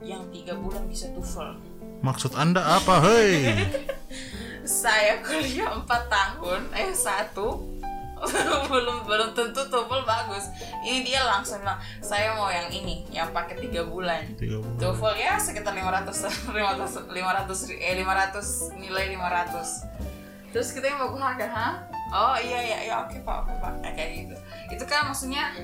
[0.00, 1.60] yang tiga bulan bisa TOEFL.
[2.00, 3.52] Maksud anda apa, hei?
[4.64, 7.79] Saya kuliah 4 tahun, eh satu
[8.72, 10.52] belum belum tentu TOEFL bagus.
[10.84, 14.28] Ini dia langsung bilang, saya mau yang ini, yang paket tiga bulan.
[14.36, 14.76] Tiga bulan.
[14.76, 21.46] TOEFL ya sekitar 500 500 500 eh 500 nilai 500 terus kita yang bagus harga
[21.46, 21.72] hah
[22.10, 23.72] oh iya iya iya oke pak oke pak.
[23.80, 24.36] Nah, kayak gitu.
[24.74, 25.54] Itu kan maksudnya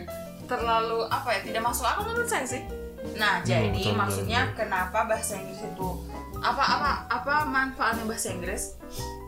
[0.46, 2.62] terlalu apa ya tidak masuk akal menurut saya sih.
[3.18, 5.88] Nah jadi betul, betul, maksudnya kenapa bahasa Inggris itu
[6.38, 8.78] apa apa apa manfaatnya bahasa Inggris?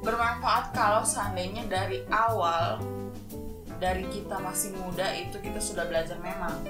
[0.07, 2.79] Bermanfaat kalau seandainya dari awal
[3.79, 6.63] dari kita masih muda itu kita sudah belajar memang.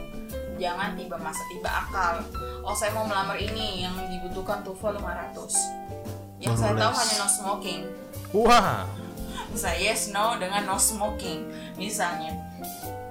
[0.61, 2.25] Jangan tiba masa tiba akal.
[2.63, 5.89] Oh saya mau melamar ini yang dibutuhkan TOEFL 500
[6.39, 7.81] yang saya tahu hanya no smoking.
[8.31, 8.87] Wah.
[9.49, 11.49] bisa yes no dengan no smoking
[11.81, 12.37] misalnya.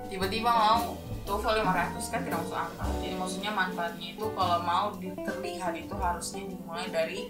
[0.07, 0.95] Tiba-tiba mau
[1.27, 2.89] TOEFL 500 kan tidak masuk akal.
[3.03, 7.27] Jadi maksudnya manfaatnya itu kalau mau terlihat itu harusnya dimulai dari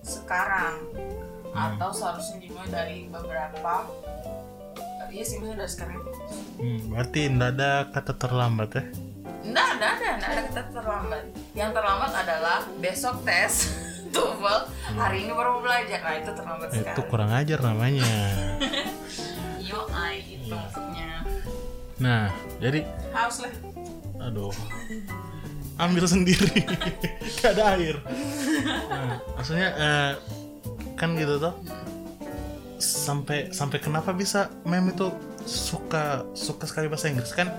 [0.00, 0.80] sekarang.
[1.52, 3.84] Atau seharusnya dimulai dari beberapa
[5.08, 5.96] iya sih maksudnya dari sekarang
[6.58, 8.82] Hmm, berarti ndak ada kata terlambat ya?
[9.40, 11.22] Nggak ada, ada, nggak ada kata terlambat.
[11.54, 13.52] Yang terlambat adalah besok tes
[14.14, 14.58] TOEFL,
[14.92, 16.00] hari ini baru mau belajar.
[16.00, 17.06] Nah itu terlambat Itu sekali.
[17.06, 18.10] kurang ajar namanya.
[19.68, 21.22] Yo, ay, itu maksudnya.
[21.98, 22.26] Nah,
[22.58, 23.52] jadi Haus lah.
[24.18, 24.50] aduh.
[25.78, 26.64] Ambil sendiri.
[27.38, 28.02] Gak ada air.
[28.90, 30.12] Nah, maksudnya eh,
[30.96, 31.54] kan gitu tuh.
[32.78, 35.10] Sampai sampai kenapa bisa mem itu
[35.44, 37.50] suka suka sekali bahasa Inggris kan?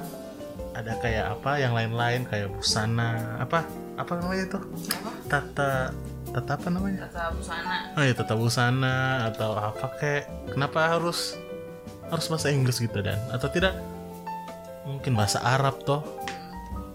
[0.71, 3.67] Ada kayak apa yang lain-lain kayak busana apa
[3.99, 4.59] apa namanya itu
[4.95, 5.11] Apa?
[5.27, 5.71] tata
[6.31, 7.75] tata apa namanya Tata busana.
[7.99, 8.95] oh ya tata busana
[9.27, 10.23] atau apa kayak
[10.55, 11.35] kenapa harus
[12.07, 13.75] harus bahasa Inggris gitu dan atau tidak
[14.87, 15.99] mungkin bahasa Arab toh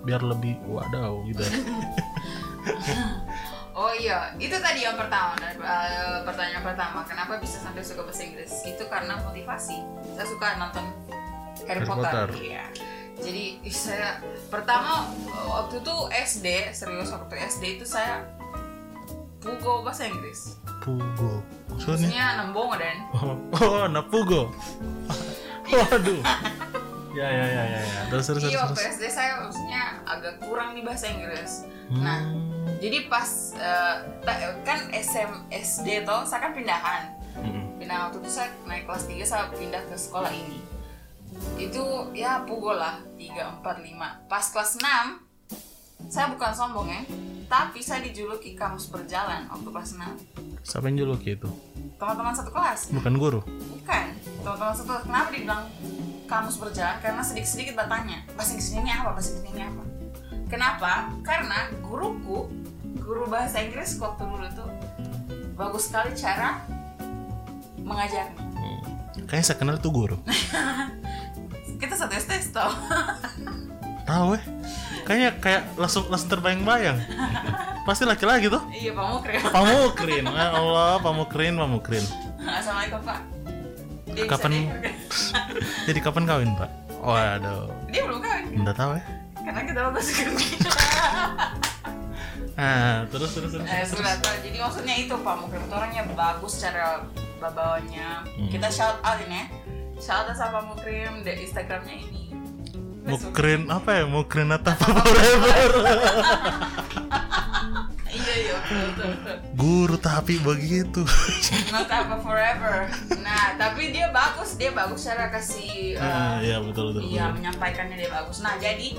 [0.08, 1.44] biar lebih wadaw gitu.
[3.74, 5.34] Oh iya, itu tadi yang pertama.
[5.34, 8.52] Dan, eh, pertanyaan pertama, kenapa bisa sampai suka bahasa Inggris?
[8.62, 9.76] Itu karena motivasi.
[10.14, 10.84] Saya suka nonton
[11.66, 12.12] Harry, Harry Potter.
[12.14, 12.28] Potter.
[12.38, 12.64] Iya.
[13.14, 15.10] Jadi saya pertama
[15.50, 18.22] waktu itu SD, serius waktu SD itu saya
[19.42, 20.58] pugo bahasa Inggris.
[20.82, 21.42] Pugo
[21.74, 24.42] maksudnya Maksudnya nembong dan oh, oh napugo
[25.74, 26.20] waduh
[27.14, 28.94] ya ya ya ya ya terus terus iya terus, waktu terus.
[28.98, 31.66] SD saya maksudnya agak kurang di bahasa Inggris.
[31.94, 32.53] Nah, Hmm.
[32.84, 33.28] Jadi pas
[34.20, 37.02] ta- kan SM SD toh saya kan pindahan.
[37.74, 40.60] Pindah waktu itu saya naik kelas 3 saya pindah ke sekolah ini.
[41.56, 44.28] Itu ya pukul lah 3 4 5.
[44.28, 45.24] Pas kelas 6
[46.04, 47.00] saya bukan sombong ya,
[47.46, 50.04] tapi saya dijuluki kamus berjalan waktu kelas 6.
[50.62, 51.48] siapa yang juluki itu
[51.94, 52.88] Teman-teman satu kelas.
[52.90, 54.06] bukan guru Bukan.
[54.38, 55.02] Teman-teman satu kelas.
[55.02, 55.62] Kenapa dibilang
[56.24, 56.96] kamus berjalan?
[56.98, 59.08] Karena sedikit-sedikit bertanya, bahasa Inggris ini apa?
[59.10, 59.82] Bahasa Inggris ini apa?
[60.46, 60.92] Kenapa?
[61.20, 62.48] Karena guruku,
[63.04, 64.68] guru bahasa Inggris waktu dulu tuh
[65.54, 66.64] bagus sekali cara
[67.78, 68.32] mengajarnya.
[68.34, 68.80] Hmm.
[69.24, 70.16] kayaknya saya kenal tuh guru
[71.74, 72.72] Kita satu SD tau.
[74.04, 74.44] tahu eh
[75.04, 76.96] kayaknya kayak langsung langsung terbayang-bayang
[77.84, 79.36] pasti laki-laki tuh iya Pak Mukri.
[79.44, 82.04] Pamukrin, ya Allah, Pamukrin, Pamukrin.
[82.40, 83.20] Assalamualaikum Pak.
[84.14, 84.52] Dia Kapan
[85.88, 86.70] jadi kapan kawin, Pak?
[87.00, 89.04] Waduh, Dia belum kawin enggak tahu ya.
[89.36, 90.48] karena kita bagus kerja.
[92.54, 93.64] Ah, terus terus terus.
[93.64, 93.98] Eh, terus.
[93.98, 94.14] sudah.
[94.40, 97.02] Jadi maksudnya itu Pak Mukrim itu orangnya bagus cara
[97.36, 98.22] babawanya.
[98.24, 98.48] Hmm.
[98.48, 99.46] Kita shout out ini ya.
[99.96, 102.22] Shout out sama Pak Mukrim di Instagramnya ini.
[103.04, 104.04] Mukrin apa ya?
[104.06, 105.70] Mukrin atau forever.
[108.14, 109.06] Iya iya betul betul.
[109.10, 109.36] betul.
[109.54, 111.02] Guru tapi begitu.
[111.74, 112.86] Not apa forever.
[113.20, 115.98] Nah tapi dia bagus dia bagus cara kasih.
[115.98, 117.02] eh, Ah, iya betul betul.
[117.04, 117.34] Iya betul.
[117.42, 118.38] menyampaikannya dia bagus.
[118.38, 118.94] Nah jadi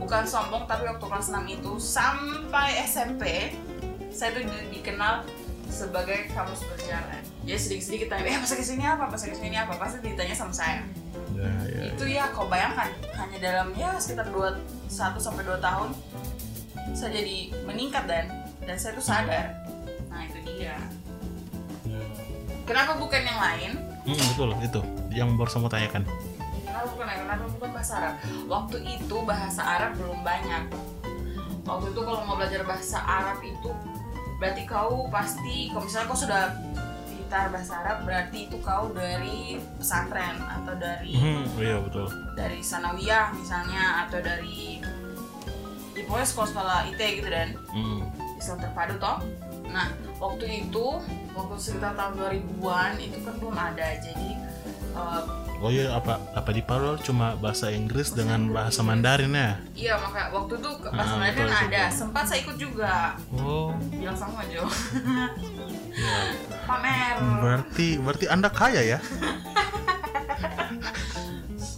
[0.00, 3.52] bukan sombong tapi waktu kelas 6 itu sampai SMP
[4.10, 5.22] saya tuh di- dikenal
[5.70, 7.22] sebagai kamus berjalan.
[7.46, 9.04] Ya sedikit-sedikit tanya, eh bahasa Inggris ini apa?
[9.06, 9.72] Bahasa Inggris ini apa?
[9.78, 10.82] Pasti ditanya sama saya.
[11.30, 14.58] Ya, ya, Itu ya kau bayangkan hanya dalam ya sekitar 2
[14.90, 15.94] 1 sampai 2 tahun
[16.90, 18.24] saya jadi meningkat dan
[18.66, 19.46] dan saya tuh sadar.
[20.10, 20.74] Nah itu dia.
[21.86, 22.02] ya.
[22.66, 23.70] Kenapa bukan yang lain?
[24.04, 26.02] Hmm, betul itu yang baru saya mau tanyakan.
[26.80, 28.14] Kenapa bukan kenapa bukan bahasa Arab?
[28.46, 30.64] Waktu itu bahasa Arab belum banyak.
[31.60, 33.70] waktu itu kalau mau belajar bahasa Arab itu
[34.40, 36.42] berarti kau pasti kalau misalnya kau sudah
[37.06, 42.08] pintar bahasa Arab berarti itu kau dari pesantren atau dari Hmm, iya betul.
[42.32, 44.80] dari sanawiyah misalnya atau dari
[45.92, 48.08] ya pokoknya sekolah-sekolah IT gitu dan Hmm.
[48.34, 49.18] Islam terpadu toh
[49.68, 50.86] nah waktu itu
[51.30, 54.28] waktu sekitar tahun 2000-an itu kan belum ada jadi
[54.90, 55.22] eh,
[55.60, 59.60] Oh iya apa apa di Palu cuma bahasa Inggris dengan bahasa Mandarin ya?
[59.76, 64.40] iya maka waktu itu bahasa Ah, Mandarin ada sempat saya ikut juga Oh, bilang sama
[64.46, 64.64] Jo
[65.92, 66.16] iya.
[66.68, 68.98] pamer Berarti berarti Anda kaya ya?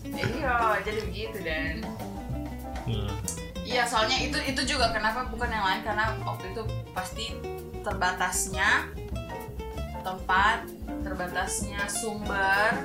[0.06, 1.74] iya jadi begitu dan
[2.82, 3.06] Hmm.
[3.62, 7.30] Iya, soalnya itu itu juga kenapa bukan yang lain karena waktu itu pasti
[7.80, 8.90] terbatasnya
[10.02, 10.66] tempat,
[11.00, 12.82] terbatasnya sumber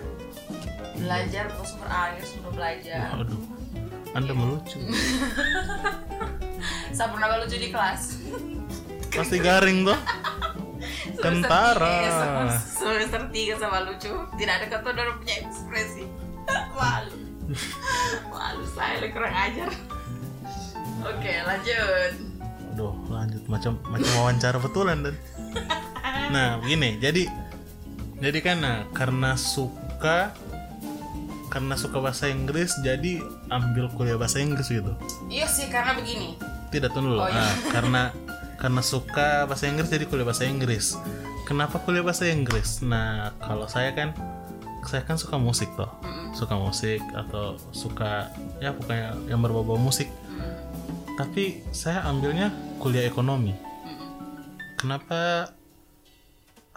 [0.97, 3.07] belajar atau sumber air, sumber belajar.
[3.21, 3.41] Aduh.
[4.17, 4.81] Anda melucu.
[6.95, 8.17] Saya pernah lucu di kelas.
[9.13, 9.99] Pasti garing tuh.
[11.23, 12.57] Kentara.
[12.57, 14.09] Semester 3 sama lucu.
[14.09, 16.09] Tidak ada kata orang punya ekspresi.
[16.77, 17.17] Malu.
[18.33, 19.69] Malu saya kurang ajar.
[21.05, 22.13] Oke, lanjut.
[22.73, 25.15] Aduh, lanjut macam macam wawancara betulan dan.
[26.33, 26.97] Nah, begini.
[26.99, 27.29] Jadi
[28.17, 30.33] jadi kan nah, karena suka
[31.57, 33.17] karena suka bahasa Inggris jadi
[33.49, 34.93] ambil kuliah bahasa Inggris gitu.
[35.25, 36.37] Iya sih karena begini.
[36.69, 37.25] Tidak tunggu dulu.
[37.25, 37.33] Oh, iya.
[37.33, 38.01] Nah, karena
[38.61, 41.01] karena suka bahasa Inggris jadi kuliah bahasa Inggris.
[41.49, 42.85] Kenapa kuliah bahasa Inggris?
[42.85, 44.13] Nah, kalau saya kan
[44.85, 45.89] saya kan suka musik toh.
[46.37, 48.29] Suka musik atau suka
[48.61, 50.13] ya pokoknya yang berbau musik.
[51.17, 53.57] Tapi saya ambilnya kuliah ekonomi.
[54.77, 55.49] Kenapa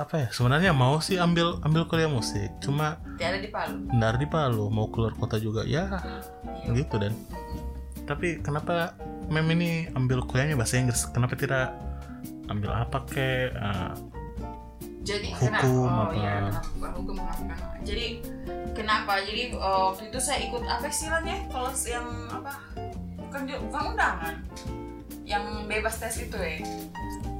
[0.01, 0.29] apa ya?
[0.33, 3.77] Sebenarnya mau sih ambil ambil kuliah musik, cuma Tidak ada di Palu.
[3.93, 5.85] ndar di Palu, mau keluar kota juga ya
[6.65, 6.73] Iya.
[6.73, 7.13] gitu dan.
[8.09, 8.97] Tapi kenapa
[9.29, 11.05] mem ini ambil kuliahnya bahasa Inggris?
[11.13, 11.77] Kenapa tidak
[12.49, 13.53] ambil apa ke
[15.01, 18.07] jadi Hukum kenapa oh iya kenapa bukan hukum kenapa jadi
[18.77, 22.53] kenapa jadi eh, waktu itu saya ikut apa istilahnya kalau yang apa
[23.17, 24.37] bukan bukan undangan
[25.25, 26.61] yang bebas tes itu ya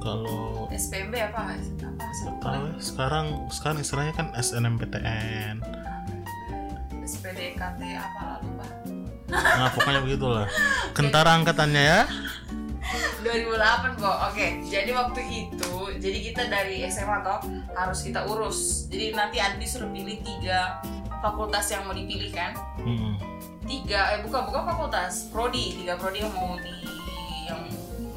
[0.01, 5.61] kalau SPB apa apa ya, sekarang sekarang istilahnya kan SNMPTN.
[7.05, 8.71] SPDKT apa lalu pak
[9.31, 10.45] Nah, pokoknya begitulah.
[10.97, 12.01] Kentara angkatannya ya.
[13.23, 17.39] 2008 kok oke jadi waktu itu jadi kita dari SMA toh
[17.77, 18.89] harus kita urus.
[18.91, 20.83] Jadi nanti ada disuruh pilih tiga
[21.23, 22.51] fakultas yang mau dipilih kan?
[22.81, 23.15] Hmm.
[23.63, 25.31] tiga eh bukan bukan fakultas.
[25.31, 25.79] Prodi.
[25.79, 26.73] Tiga prodi yang mau di
[27.47, 27.61] yang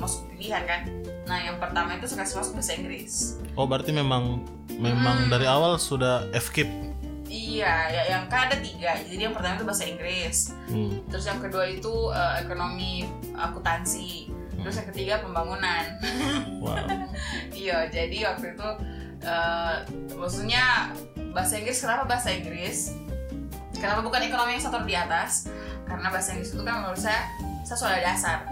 [0.03, 3.41] masuk pilihan kan nah yang pertama itu sekali masuk bahasa Inggris.
[3.55, 5.31] Oh, berarti memang memang Hmm.
[5.31, 6.69] dari awal sudah FKIP.
[7.27, 8.95] iya ya, yang kan ada tiga.
[9.01, 10.53] Jadi yang pertama itu bahasa Inggris.
[10.69, 11.03] Hmm.
[11.09, 14.31] terus yang kedua itu eh, ekonomi akuntansi.
[14.55, 15.85] Terus yang ketiga pembangunan.
[16.63, 16.79] Wow.
[17.53, 18.69] iya jadi waktu itu
[19.21, 19.75] eh,
[20.15, 20.95] maksudnya
[21.33, 22.95] bahasa Inggris kenapa bahasa Inggris?
[23.75, 25.51] Kenapa bukan ekonomi yang satu di atas?
[25.85, 27.27] Karena bahasa Inggris itu kan menurut saya
[27.67, 28.47] saya dasar.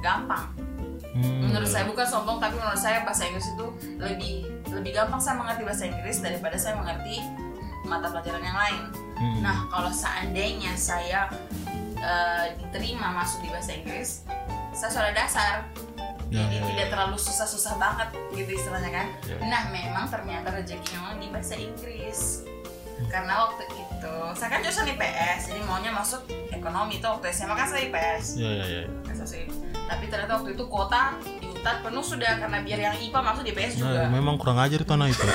[0.00, 0.55] Gampang
[1.16, 1.40] Hmm.
[1.42, 4.34] menurut saya bukan sombong tapi menurut saya bahasa Inggris itu lebih
[4.68, 7.24] lebih gampang saya mengerti bahasa Inggris daripada saya mengerti
[7.82, 8.82] mata pelajaran yang lain
[9.16, 9.40] Hmm.
[9.40, 11.32] nah kalau seandainya saya
[11.96, 14.28] eh, diterima masuk di bahasa Inggris
[14.70, 15.64] saya sudah dasar
[16.26, 16.66] Ya, jadi ya, ya.
[16.66, 19.36] tidak terlalu susah-susah banget gitu istilahnya kan Ya.
[19.40, 22.42] nah memang ternyata rezekinya memang di bahasa Inggris
[22.96, 23.08] Hmm.
[23.08, 27.68] karena waktu itu saya kan jurusan IPS jadi maunya masuk ekonomi tuh waktu SMA kan
[27.68, 28.84] saya IPS Ya, ya, ya.
[29.86, 33.50] Tapi ternyata waktu itu kota di Utar penuh sudah karena biar yang IPA masuk di
[33.54, 35.26] IPS juga Nah, memang kurang ajar itu anak itu.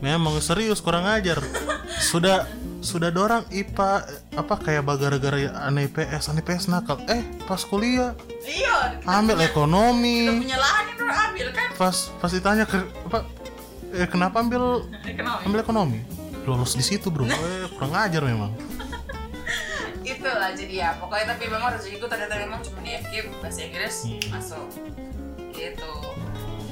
[0.00, 1.38] memang serius kurang ajar.
[1.98, 2.46] Sudah
[2.84, 3.90] sudah dorang IPA
[4.36, 7.00] apa kayak gara-gara anak IPS, anak IPS nakal.
[7.08, 8.12] Eh, pas kuliah
[8.44, 10.18] iya ambil punya, ekonomi.
[10.28, 10.84] kita punya lahan
[11.32, 12.76] ambil kan Pas pas ditanya ke
[13.08, 13.18] apa
[13.96, 15.98] eh, kenapa ambil ekonomi ambil ekonomi?
[16.44, 17.24] Lolos di situ, Bro.
[17.32, 18.52] Eh, kurang ajar memang.
[20.04, 24.20] Itulah jadi ya pokoknya tapi memang rezekiku ternyata memang cuma di FK bahasa Inggris Hmm.
[24.30, 24.68] masuk.
[25.50, 25.92] Gitu.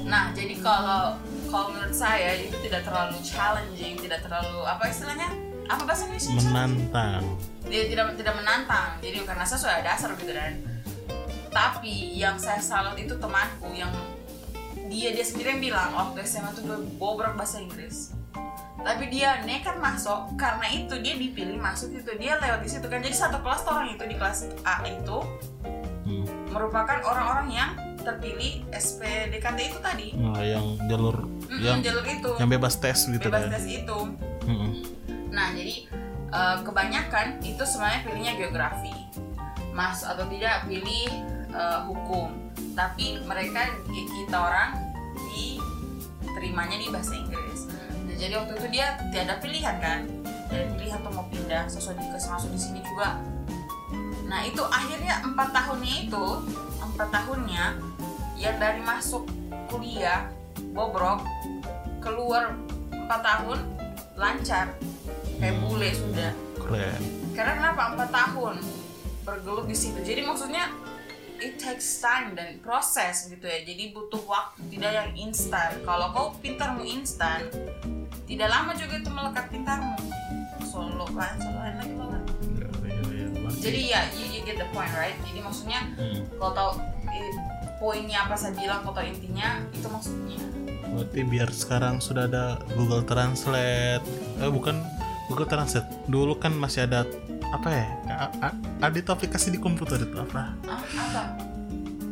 [0.03, 1.17] Nah jadi kalau
[1.47, 5.29] kalau menurut saya itu tidak terlalu challenging tidak terlalu apa istilahnya?
[5.63, 7.23] Apa bahasa Inggrisnya Menantang.
[7.63, 10.59] dia tidak tidak menantang jadi karena saya sudah dasar gitu dan.
[11.49, 13.93] Tapi yang saya salut itu temanku yang
[14.89, 18.11] dia dia sendiri yang bilang waktu SMA tuh dia bobrok bahasa Inggris
[18.83, 22.99] tapi dia nekat masuk karena itu dia dipilih masuk itu dia lewat di situ kan
[22.99, 25.19] jadi satu kelas tuh orang itu di kelas A itu
[26.03, 26.27] Hmm.
[26.51, 32.51] merupakan orang-orang yang terpilih SPDKT itu tadi Nah, yang jalur Mm-mm, yang jalur itu yang
[32.51, 33.55] bebas tes gitu bebas kan.
[33.55, 33.99] tes itu
[34.43, 34.71] Mm-mm.
[35.31, 35.87] Nah, jadi
[36.27, 38.91] eh, kebanyakan itu sebenarnya pilihnya geografi.
[39.71, 41.07] Mas atau tidak pilih
[41.49, 42.35] eh, hukum
[42.75, 44.69] tapi mereka kita orang
[45.31, 47.42] diterimanya di bahasa Inggris
[48.23, 50.07] jadi waktu itu dia tiada pilihan kan?
[50.47, 53.19] Tiada pilihan tuh mau pindah sesuai di masuk di sini juga.
[54.31, 56.25] Nah itu akhirnya empat tahunnya itu
[56.79, 57.65] empat tahunnya
[58.39, 59.27] yang dari masuk
[59.67, 60.31] kuliah
[60.71, 61.27] bobrok
[61.99, 62.55] keluar
[62.95, 63.59] empat tahun
[64.15, 64.71] lancar.
[65.43, 65.63] Kayak Hmm.
[65.67, 66.31] bule sudah.
[66.55, 66.99] Keren.
[67.35, 67.81] Karena kenapa?
[67.91, 68.55] Empat tahun
[69.27, 69.99] bergelut di situ.
[69.99, 70.71] Jadi maksudnya
[71.43, 73.67] it takes time dan proses gitu ya.
[73.67, 75.75] Jadi butuh waktu tidak yang instan.
[75.83, 77.51] Kalau kau pintarmu instan
[78.25, 79.95] tidak lama juga itu melekat pintarmu
[80.63, 82.17] solo lain solo lagi solo
[83.11, 83.27] iya.
[83.33, 86.19] Berarti- jadi ya you, you get the point right jadi maksudnya Hmm.
[86.35, 86.71] kalau tahu
[87.07, 87.31] eh,
[87.77, 90.39] poinnya apa saya bilang kalau tahu intinya itu maksudnya
[90.85, 94.05] Berarti biar sekarang sudah ada Google Translate.
[94.37, 94.77] Eh bukan
[95.25, 95.89] Google Translate.
[96.05, 97.01] Dulu kan masih ada
[97.49, 97.85] apa ya?
[98.05, 100.53] A- a- Ada itu aplikasi di komputer itu apa?
[100.63, 101.21] ah, apa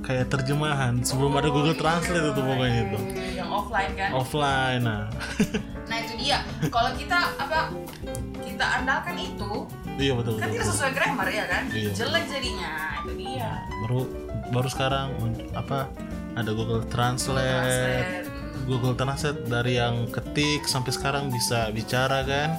[0.01, 2.97] Kayak terjemahan sebelum ada Google Translate itu pokoknya itu.
[3.33, 5.05] yang offline kan Offline nah.
[5.89, 7.69] nah itu dia kalau kita apa
[8.39, 9.51] kita andalkan itu
[9.95, 10.55] iya betul kan betul.
[10.55, 11.91] tidak sesuai grammar ya kan Iya.
[11.93, 13.49] jelek jadinya itu dia
[13.81, 13.99] Baru
[14.49, 15.07] baru sekarang
[15.53, 15.87] apa
[16.33, 17.43] ada Google Translate.
[17.43, 18.27] Translate.
[18.63, 22.57] Google Translate dari yang ketik sampai sekarang bisa bicara kan.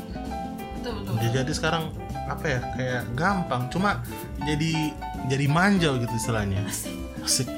[0.74, 1.84] betul betul Ya, jadi sekarang
[2.22, 3.98] apa ya kayak gampang cuma
[4.40, 4.92] jadi
[5.26, 6.94] jadi manja gitu istilahnya Asik.
[7.22, 7.48] Asik.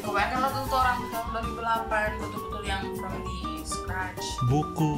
[0.00, 4.24] Kebanyakan lo tuh orang tahun 2008 betul-betul yang from the scratch.
[4.48, 4.92] Buku.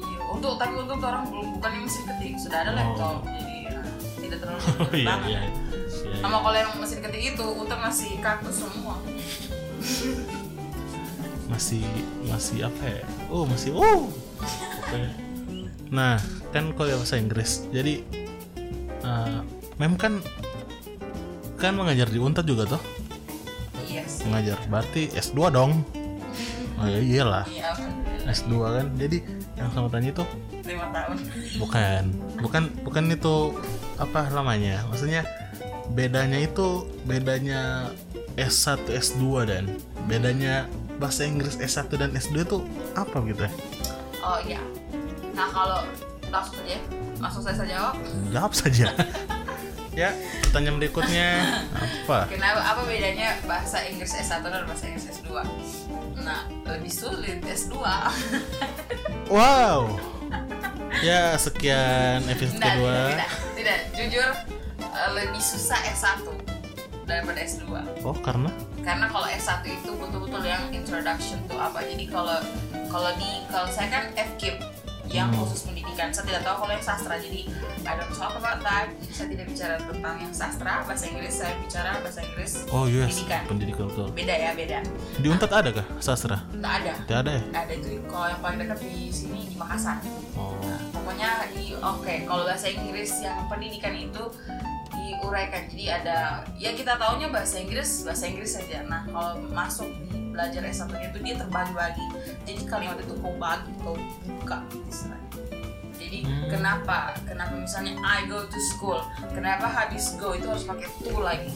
[0.00, 2.32] Iya untuk tapi untuk orang belum bukan yang mesin ketik.
[2.36, 2.76] Sudah ada Oh.
[2.76, 3.78] laptop jadi ya,
[4.18, 5.08] tidak terlalu oh ribet iya.
[5.08, 5.28] banget.
[5.28, 5.50] Iya ya.
[6.00, 8.94] Iya, sama kalau yang mesin ketik itu untuk masih kartu semua.
[11.50, 11.82] Masih
[12.30, 13.02] masih apa ya?
[13.26, 14.06] Oh masih oh!
[14.86, 15.02] Oke.
[15.96, 16.14] nah
[16.54, 18.06] kan kalau bahasa Inggris jadi
[19.02, 19.38] eh,
[19.74, 20.22] mem kan
[21.60, 22.82] kan mengajar di Unpad juga toh?
[23.84, 25.84] Yes mengajar berarti S2 dong.
[26.80, 27.44] Oh iya iyalah.
[27.48, 27.76] Iya
[28.28, 28.86] S2 kan.
[28.96, 29.18] Jadi
[29.58, 30.24] yang sama tanya itu
[30.64, 31.16] lima tahun.
[31.60, 32.02] Bukan.
[32.40, 33.34] Bukan bukan itu
[34.00, 34.86] apa namanya?
[34.88, 35.26] Maksudnya
[35.92, 37.90] bedanya itu bedanya
[38.38, 39.64] S1 S2 dan
[40.06, 42.58] bedanya bahasa Inggris S1 dan S2 itu
[42.96, 43.44] apa gitu?
[43.44, 43.52] Ya
[44.24, 44.60] oh iya.
[45.34, 45.82] Nah kalau
[46.30, 46.78] langsung saja
[47.18, 47.94] langsung saya saja jawab
[48.30, 48.86] jawab saja
[49.90, 50.14] ya
[50.46, 51.28] pertanyaan berikutnya
[51.74, 55.30] apa Kenapa apa bedanya bahasa Inggris S1 dan bahasa Inggris S2?
[56.20, 57.74] Nah, lebih sulit S2.
[59.34, 59.98] wow
[61.02, 63.78] ya sekian episode Tidak, kedua tidak, tidak, tidak.
[63.96, 64.28] Jujur
[64.84, 66.26] eh, lebih susah S1
[67.06, 67.66] daripada S2.
[68.06, 71.84] oh karena Karena kalau S1 itu betul-betul yang introduction to apa.
[71.84, 72.38] Jadi kalau
[72.88, 74.56] kalau di kalau saya kan FKIP
[75.10, 75.42] yang Hmm.
[75.42, 76.08] khusus pendidikan.
[76.08, 77.14] Saya tidak tahu kalau yang sastra.
[77.16, 77.40] Jadi
[77.82, 78.86] I don't talk about that.
[79.10, 81.34] Saya tidak bicara tentang yang sastra, bahasa Inggris.
[81.34, 83.42] Saya bicara bahasa Inggris oh yes pendidikan.
[83.44, 84.78] pendidikan betul Beda ya, beda.
[85.16, 86.92] di Unpad ada kah sastra Nggak ada.
[87.00, 89.96] tidak ada ya ada itu kalau yang paling dekat di sini di Makassar
[90.34, 90.54] oh
[90.90, 94.22] pokoknya di oke kalau bahasa Inggris yang pendidikan itu
[94.90, 96.18] diuraikan jadi ada
[96.54, 101.06] ya kita taunya bahasa Inggris bahasa Inggris saja nah kalau masuk di belajar S1 nya
[101.08, 102.06] itu dia terbagi-bagi
[102.42, 103.94] jadi kalimat itu kau bagi kau
[104.26, 105.28] buka istilahnya
[105.94, 106.48] jadi Hmm.
[106.48, 108.98] kenapa kenapa misalnya I go to school
[109.30, 111.52] kenapa habis go itu harus pakai to lagi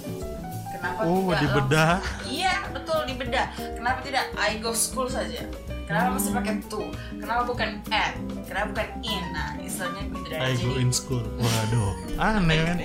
[0.70, 1.93] kenapa oh tidak dibedah
[2.25, 3.47] Iya, betul dibedah.
[3.57, 5.47] Kenapa tidak I go school saja?
[5.85, 6.80] Kenapa mesti pakai to?
[7.20, 8.16] Kenapa bukan at?
[8.49, 9.24] Kenapa bukan in?
[9.30, 12.76] Nah, istilahnya begitu dari I go in school waduh aneh kan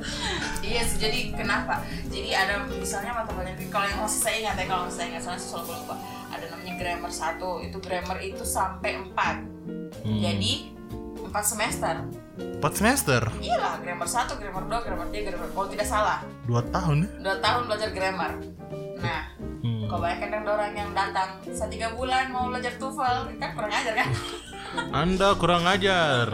[0.70, 1.84] Iya jadi kenapa?
[2.08, 5.22] Jadi ada misalnya mata pelajaran kalau yang masih saya ingat ya kalau masih saya ingat
[5.22, 5.94] soalnya selalu lupa.
[6.30, 9.36] Ada namanya grammar satu, itu grammar itu sampai empat.
[10.00, 10.18] Hmm.
[10.18, 10.52] Jadi
[11.20, 11.94] empat semester.
[12.40, 16.24] empat semester Iya lah, grammar satu, grammar dua, grammar tiga, grammar kalau tidak salah.
[16.48, 18.32] dua tahun ya Dua tahun belajar grammar.
[18.96, 19.22] Nah,
[19.60, 19.79] Hmm.
[19.90, 23.18] Kebanyakan yang orang yang datang setiga bulan mau belajar TOEFL.
[23.42, 24.08] Kan kurang ajar kan?
[24.94, 26.26] Anda kurang ajar.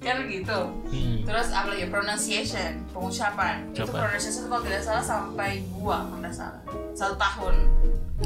[0.00, 0.60] Kan gitu.
[0.88, 1.28] Hmm.
[1.28, 3.68] terus apalagi pronunciation pengucapan.
[3.74, 4.00] Itu Ucapan.
[4.06, 6.62] pronunciation kalau tidak salah sampai dua kalau tidak salah.
[6.96, 7.54] Satu tahun.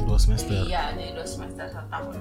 [0.04, 0.54] Dua semester.
[0.68, 2.14] Iya jadi dua semester satu tahun.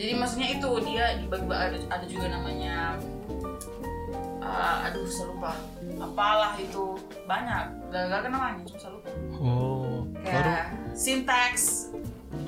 [0.00, 2.96] Jadi maksudnya itu dia dibagi ada, ada juga namanya
[4.40, 5.52] uh, aduh saya lupa.
[6.00, 6.96] Apalah itu.
[7.28, 7.92] Banyak.
[7.92, 8.64] Gak kan namanya?
[8.66, 9.08] Cuma saya lupa.
[9.38, 9.89] Oh
[10.24, 10.50] baru?
[10.50, 11.54] Kayak syntax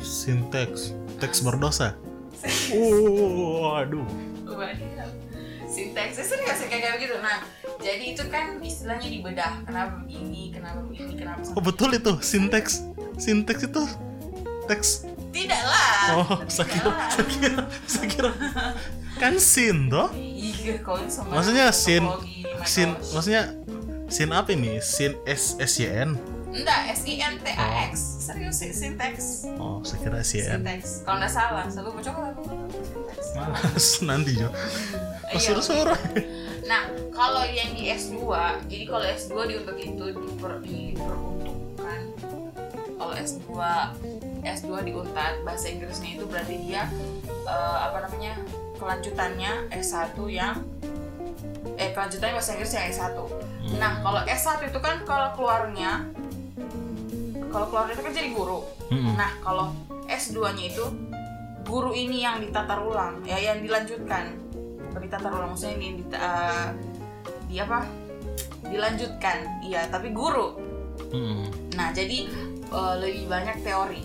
[0.02, 0.80] sinteks
[1.22, 1.94] teks berdosa?
[2.74, 4.06] Oh aduh.
[5.72, 7.16] Sinteks, sering kasih kayak gitu.
[7.24, 7.48] Nah,
[7.80, 9.64] jadi itu kan istilahnya dibedah.
[9.64, 11.40] Kenapa begini, kenapa begini, kenapa?
[11.56, 12.12] Oh betul itu.
[12.20, 12.84] Sinteks
[13.16, 13.82] sinteks itu
[14.68, 16.04] teks Tidak lah.
[16.12, 18.30] oh saya kira saya kira saya kira
[19.16, 20.12] kan sin toh?
[20.12, 22.04] Iya, ini maksudnya sin
[22.68, 23.42] sin maksudnya
[24.12, 24.76] sin apa ini?
[24.84, 26.20] Sin s s y n
[26.52, 27.92] Enggak, S I N T A X.
[28.22, 29.48] Serius sih, syntax.
[29.56, 31.02] oh saya kira s y n Syntax.
[31.02, 32.42] Kalau nggak salah, bocor aku
[32.84, 33.20] syntax.
[33.34, 34.48] malas nanti jo
[35.32, 35.56] Iya.
[35.56, 35.98] suruh suruh
[36.62, 38.20] Nah, kalau yang di S2,
[38.70, 42.00] jadi kalau S2 diuntuk itu diper, diperuntukkan
[42.94, 43.50] kalau S2
[44.44, 46.86] S2 di Untat bahasa Inggrisnya itu berarti dia
[47.26, 48.38] eh, apa namanya?
[48.78, 50.62] kelanjutannya S1 yang
[51.74, 53.16] eh kelanjutannya bahasa Inggris yang S1.
[53.78, 56.06] Nah, kalau S1 itu kan kalau keluarnya
[57.52, 58.60] kalau keluarnya itu kan jadi guru.
[58.88, 59.14] Mm-mm.
[59.14, 59.76] Nah, kalau
[60.08, 60.84] S2-nya itu
[61.62, 64.34] guru ini yang ditatar ulang, ya yang dilanjutkan.
[64.90, 66.68] Bukan ditatar ulang maksudnya ini di, eh,
[67.46, 67.84] di apa?
[68.66, 69.62] Dilanjutkan.
[69.62, 70.56] Iya, tapi guru.
[71.12, 71.76] Mm-mm.
[71.76, 72.26] Nah, jadi
[72.72, 74.02] eh, lebih banyak teori.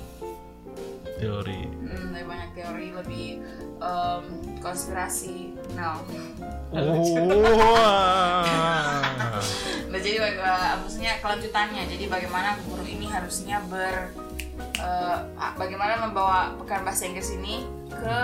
[1.17, 3.25] teori Hmm, lebih banyak teori, lebih
[3.81, 4.23] em,
[4.61, 5.56] konspirasi.
[5.75, 5.91] No.
[6.71, 9.01] oh wah.
[9.87, 11.83] Nah, jadi baga- eh, maksudnya kelanjutannya.
[11.87, 14.11] Jadi bagaimana guru ini harusnya ber
[14.77, 15.17] eh,
[15.53, 18.19] bagaimana membawa pekan bahasa Inggris ini ke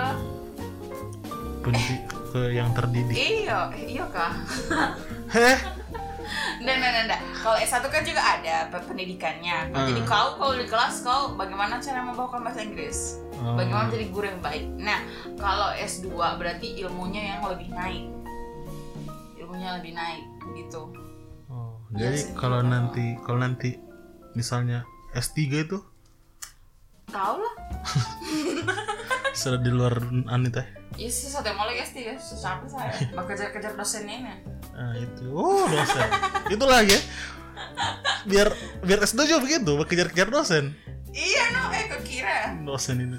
[1.62, 4.32] Pendidik ke yang terdidik Iya, iya kah?
[5.30, 5.56] heh
[6.60, 7.20] Nggak, nggak, nggak.
[7.36, 9.70] Kalau S1 kan juga ada pe- pendidikannya.
[9.70, 9.86] Hmm.
[9.88, 13.20] Jadi kau kalau di kelas kau bagaimana cara membawakan bahasa Inggris?
[13.38, 13.54] Oh.
[13.54, 14.64] Bagaimana menjadi guru yang baik?
[14.78, 15.00] Nah,
[15.36, 16.08] kalau S2
[16.38, 18.04] berarti ilmunya yang lebih naik.
[19.36, 20.88] Ilmunya lebih naik gitu.
[21.48, 23.76] Oh, Iya jadi kalau nanti kalau nanti
[24.34, 24.82] misalnya
[25.14, 25.78] S3 itu
[27.04, 27.54] Tahu lah.
[29.38, 29.94] sudah di luar
[30.26, 30.66] anu teh.
[30.94, 31.10] Iya
[31.42, 32.14] yang mau lagi S3 ya.
[32.18, 32.92] Susah apa saya?
[33.16, 34.34] Mau kejar-kejar dosennya ini.
[34.74, 35.26] Nah, itu.
[35.34, 36.08] Oh, dosen.
[36.54, 37.00] itu lagi ya.
[38.24, 38.48] Biar
[38.82, 40.74] biar S2 juga begitu, kejar-kejar dosen.
[41.14, 42.58] Iya no, eh kok kira?
[42.66, 43.18] Dosen ini.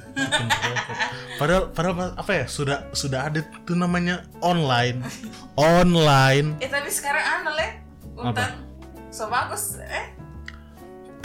[1.40, 2.46] Padahal padahal apa ya?
[2.48, 5.00] Sudah sudah ada tuh namanya online.
[5.56, 6.60] Online.
[6.60, 7.72] Eh tapi sekarang aneh leh.
[8.20, 8.68] Untan.
[9.16, 9.80] So bagus.
[9.80, 10.15] Eh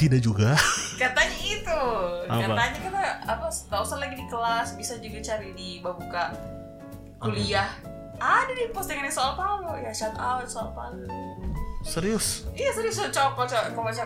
[0.01, 0.57] Tidak juga.
[0.97, 1.81] katanya itu
[2.25, 2.41] Apa?
[2.43, 6.33] katanya kita apa tak usah lagi di kelas bisa juga cari di babuka
[7.19, 7.69] kuliah
[8.17, 11.05] ada di postingan soal Palu ya shout out soal Palu
[11.81, 12.45] Serius.
[12.53, 14.05] iya serius coba coba baca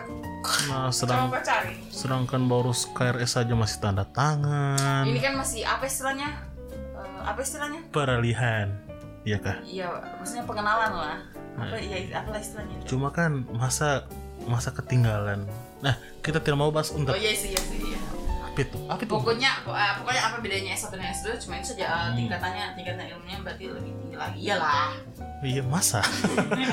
[0.69, 5.03] Nah, sedang coba cari sedangkan baru KRS saja masih tanda tangan.
[5.03, 6.31] ini kan masih apa istilahnya
[6.95, 8.71] Eh, apa istilahnya Peralihan.
[9.23, 9.57] Iya kah?
[9.63, 11.17] iya maksudnya pengenalan lah
[11.55, 14.07] apa iya apa istilahnya Cuma kan masa
[14.45, 15.43] masa ketinggalan.
[15.85, 17.99] Nah, kita tidak mau bahas oh untuk iya sih iya sih iya.
[18.43, 18.77] apa itu?
[18.83, 19.11] Apa itu?
[19.11, 23.37] pokoknya eh, pokoknya apa bedanya S1 dan S2 cuma itu saja eh, tingkatannya tingkatan ilmunya
[23.39, 24.89] berarti lebih tinggi lagi iyalah
[25.37, 26.01] Iya masa.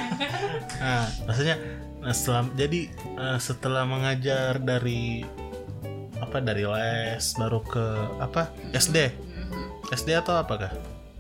[0.81, 1.57] nah, maksudnya
[1.99, 2.81] nah, setelah jadi
[3.15, 5.27] eh, setelah mengajar dari
[6.17, 7.85] apa dari les baru ke
[8.19, 8.97] apa SD
[9.43, 9.93] Mhm.
[9.93, 10.73] SD atau apakah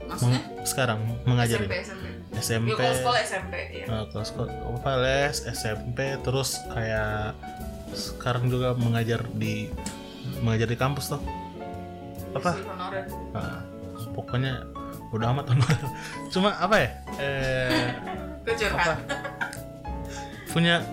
[0.03, 3.85] maksudnya Meng- sekarang mengajar SMP SMP SMP Yuk, kalau sekolah SMP ya.
[3.85, 7.37] Nah, kelas kelas- apa les SMP terus kayak
[7.93, 9.69] sekarang juga mengajar di
[10.41, 11.23] mengajar di kampus tuh
[12.33, 12.53] apa.
[13.37, 13.61] Nah,
[14.17, 14.65] pokoknya
[15.13, 15.81] udah amat honorer.
[16.33, 16.91] cuma apa ya?
[17.21, 17.89] Eh
[18.57, 18.99] curhat.
[20.53, 20.85] punya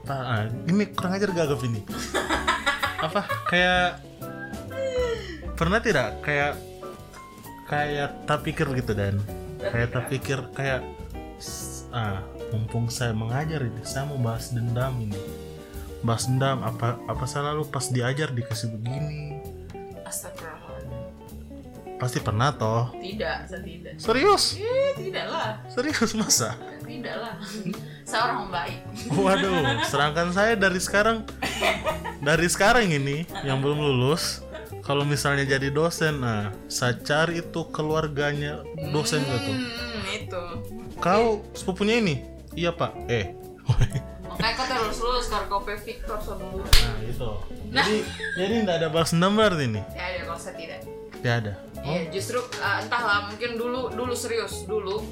[0.00, 0.16] apa?
[0.16, 1.80] Ah, ini kurang ajar gagap ini?
[3.00, 3.24] Apa?
[3.48, 4.00] Kayak
[5.56, 6.20] pernah tidak?
[6.20, 6.60] Kayak
[7.68, 9.20] kayak tak pikir gitu dan.
[9.60, 10.38] Kayak tak pikir.
[10.52, 10.84] kayak
[11.94, 15.14] ah mumpung saya mengajar ini saya mau bahas dendam ini
[16.04, 19.40] bahas dendam apa apa selalu pas diajar dikasih begini
[20.04, 21.96] Astagfirullahaladzim.
[21.96, 23.92] pasti pernah toh Tidak, saya tidak.
[23.96, 25.50] serius Eh, tidak lah.
[25.66, 27.34] serius masa Tidak lah.
[28.04, 28.78] Saya orang baik.
[29.08, 29.56] Waduh,
[29.88, 31.24] sedangkan saya dari sekarang
[32.20, 34.44] dari sekarang ini yang belum lulus,
[34.84, 38.60] kalau misalnya jadi dosen, nah saya cari itu keluarganya
[38.92, 39.52] dosen gitu.
[39.56, 40.42] Hmm, itu.
[41.00, 42.20] Kau sepupunya ini?
[42.52, 42.92] Iya pak.
[43.08, 43.32] Eh,
[44.34, 46.64] Makanya kau terus lulus karena kau Victor dulu.
[46.66, 47.30] nah itu.
[47.70, 47.96] Jadi
[48.38, 49.82] jadi nggak ada balas dendam berarti ini?
[49.94, 50.80] Ya ada kalau saya tidak.
[51.14, 51.52] Tidak ada.
[51.84, 55.04] Iya, justru uh, entahlah mungkin dulu dulu serius dulu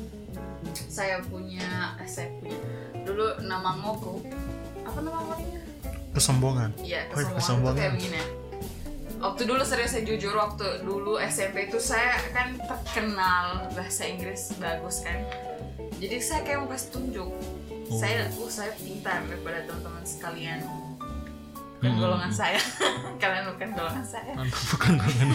[0.89, 2.57] saya punya eh, saya punya
[3.05, 4.25] dulu nama ngoku
[4.83, 5.61] apa nama ngoknya?
[6.13, 6.71] Kesombongan.
[6.81, 7.73] Iya, Oh, kesombongan, kesombongan.
[7.73, 8.27] itu kayak begini ya.
[9.23, 15.01] Waktu dulu serius saya jujur waktu dulu SMP itu saya kan terkenal bahasa Inggris bagus
[15.07, 15.23] kan.
[15.97, 17.31] Jadi saya kayak mau kasih tunjuk.
[17.93, 18.01] Oh.
[18.01, 20.59] Saya, oh saya pintar daripada teman-teman sekalian.
[21.77, 21.99] Bukan Hmm.
[21.99, 22.63] golongan saya.
[23.23, 24.33] Kalian bukan golongan saya.
[24.71, 25.29] Bukan golongan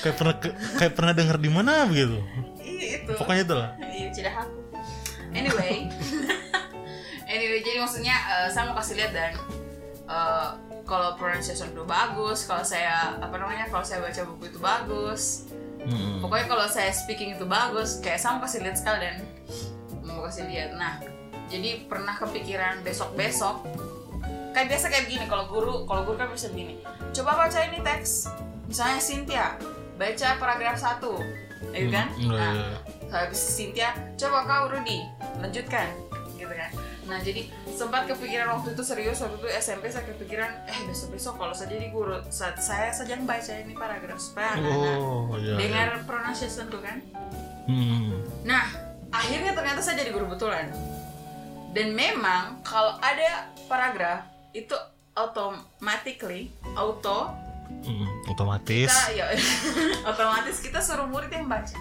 [0.00, 0.34] kayak pernah
[0.80, 2.16] kayak pernah dengar di mana begitu.
[2.60, 3.12] Iya itu.
[3.12, 3.70] Pokoknya itulah.
[3.80, 4.56] Iya, tidak aku.
[5.36, 5.76] Anyway.
[7.32, 9.32] anyway, jadi maksudnya eh, saya mau kasih lihat dan
[10.08, 10.48] eh,
[10.84, 15.48] kalau pronunciation itu bagus, kalau saya apa namanya, kalau saya baca buku itu bagus.
[15.84, 16.24] Mm-mm.
[16.24, 19.16] Pokoknya kalau saya speaking itu bagus, kayak saya mau kasih lihat sekali dan
[20.00, 20.72] mau kasih lihat.
[20.76, 20.96] Nah,
[21.54, 23.62] jadi pernah kepikiran besok besok
[24.54, 26.78] kayak biasa kayak begini kalau guru kalau guru kan bisa begini.
[27.14, 28.26] Coba baca ini teks.
[28.66, 29.46] Misalnya Cynthia
[29.94, 31.14] baca paragraf satu.
[31.74, 32.10] Gitu kan?
[32.14, 32.78] Hmm, iya, nah iya.
[33.10, 34.98] habis Cynthia coba kau Rudy
[35.42, 35.90] lanjutkan.
[36.38, 36.70] Gitu kan.
[37.04, 41.34] Nah jadi sempat kepikiran waktu itu serius waktu itu SMP saya kepikiran eh besok besok
[41.38, 45.54] kalau saya jadi guru saat saya saja yang baca ini paragraf supaya anak-anak Oh, iya.
[45.58, 47.02] dengar pronunciation tuh kan?
[47.66, 48.22] Hmm.
[48.46, 48.70] Nah,
[49.10, 50.70] akhirnya ternyata saya jadi guru betulan.
[51.74, 54.22] Dan memang kalau ada paragraf
[54.54, 54.74] itu
[55.12, 57.34] automatically auto
[57.84, 58.86] Hmm, otomatis.
[58.86, 59.26] kita ya
[60.10, 61.76] otomatis kita suruh murid yang baca.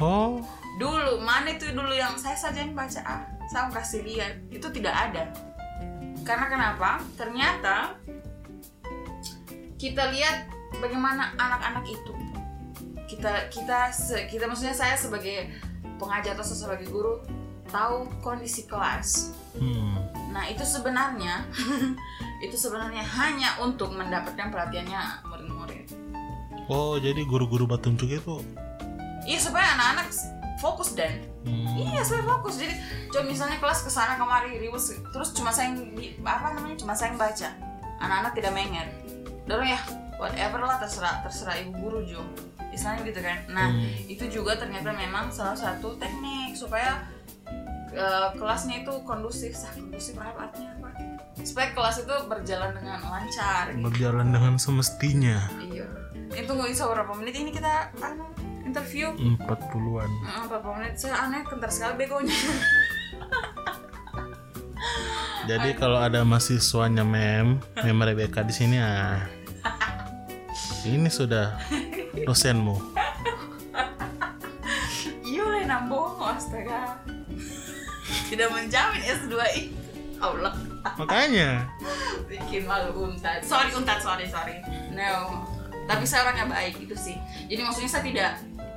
[0.00, 0.40] Oh,
[0.76, 4.92] Dulu mana itu dulu yang saya saja yang baca ah, saya kasih lihat itu tidak
[4.92, 5.24] ada.
[6.24, 7.00] Karena kenapa?
[7.16, 7.96] Ternyata
[9.78, 10.48] kita lihat
[10.80, 12.12] bagaimana anak-anak itu.
[13.08, 13.88] Kita kita
[14.28, 15.48] kita maksudnya saya sebagai
[15.96, 17.20] pengajar atau sebagai guru
[17.68, 19.32] tahu kondisi kelas.
[19.54, 19.96] hmm.
[20.28, 21.44] Nah, itu sebenarnya
[22.44, 25.86] itu sebenarnya hanya untuk mendapatkan perhatiannya murid-murid.
[26.68, 28.36] Oh, jadi guru-guru batu juga itu.
[29.24, 30.08] Iya, supaya anak-anak
[30.58, 31.64] fokus dan Hmm.
[31.80, 32.60] Iya, saya fokus.
[32.60, 32.74] Jadi,
[33.08, 36.76] coba misalnya kelas ke sana kemari ribut, terus cuma saya yang di- apa namanya?
[36.76, 37.48] Cuma saya yang baca.
[37.96, 38.84] Anak-anak tidak mengen.
[39.46, 39.80] Dorong ya,
[40.18, 42.20] whatever lah terserah terserah ibu guru Jo.
[42.68, 43.38] Istilahnya gitu kan.
[43.48, 43.96] Nah, Hmm.
[44.04, 47.00] itu juga ternyata memang salah satu teknik supaya
[47.98, 49.52] eh, kelasnya itu kondusif.
[49.58, 50.88] Sah, kondusif apa artinya apa?
[51.42, 53.74] Supaya kelas itu berjalan dengan lancar.
[53.74, 55.50] Berjalan dengan semestinya.
[55.58, 55.86] Iya.
[56.28, 58.28] Ini tunggu bisa berapa menit ini kita anu,
[58.62, 59.08] interview?
[59.16, 60.10] 40-an.
[60.12, 62.36] Mm, 40 menit saya aneh kentar sekali begonya
[65.48, 69.24] Jadi kalau ada mahasiswanya mem, mem Rebecca di sini ah.
[70.84, 71.56] Ini sudah
[72.28, 72.76] dosenmu.
[75.24, 77.00] iya nambung astaga
[78.28, 79.74] tidak menjamin S2 itu
[80.18, 80.54] Allah.
[81.00, 81.66] Makanya.
[82.30, 84.60] bikin malu untat sorry untat sorry sorry.
[84.92, 85.44] No.
[85.88, 87.16] Tapi saya orangnya baik itu sih.
[87.48, 88.32] Jadi maksudnya saya tidak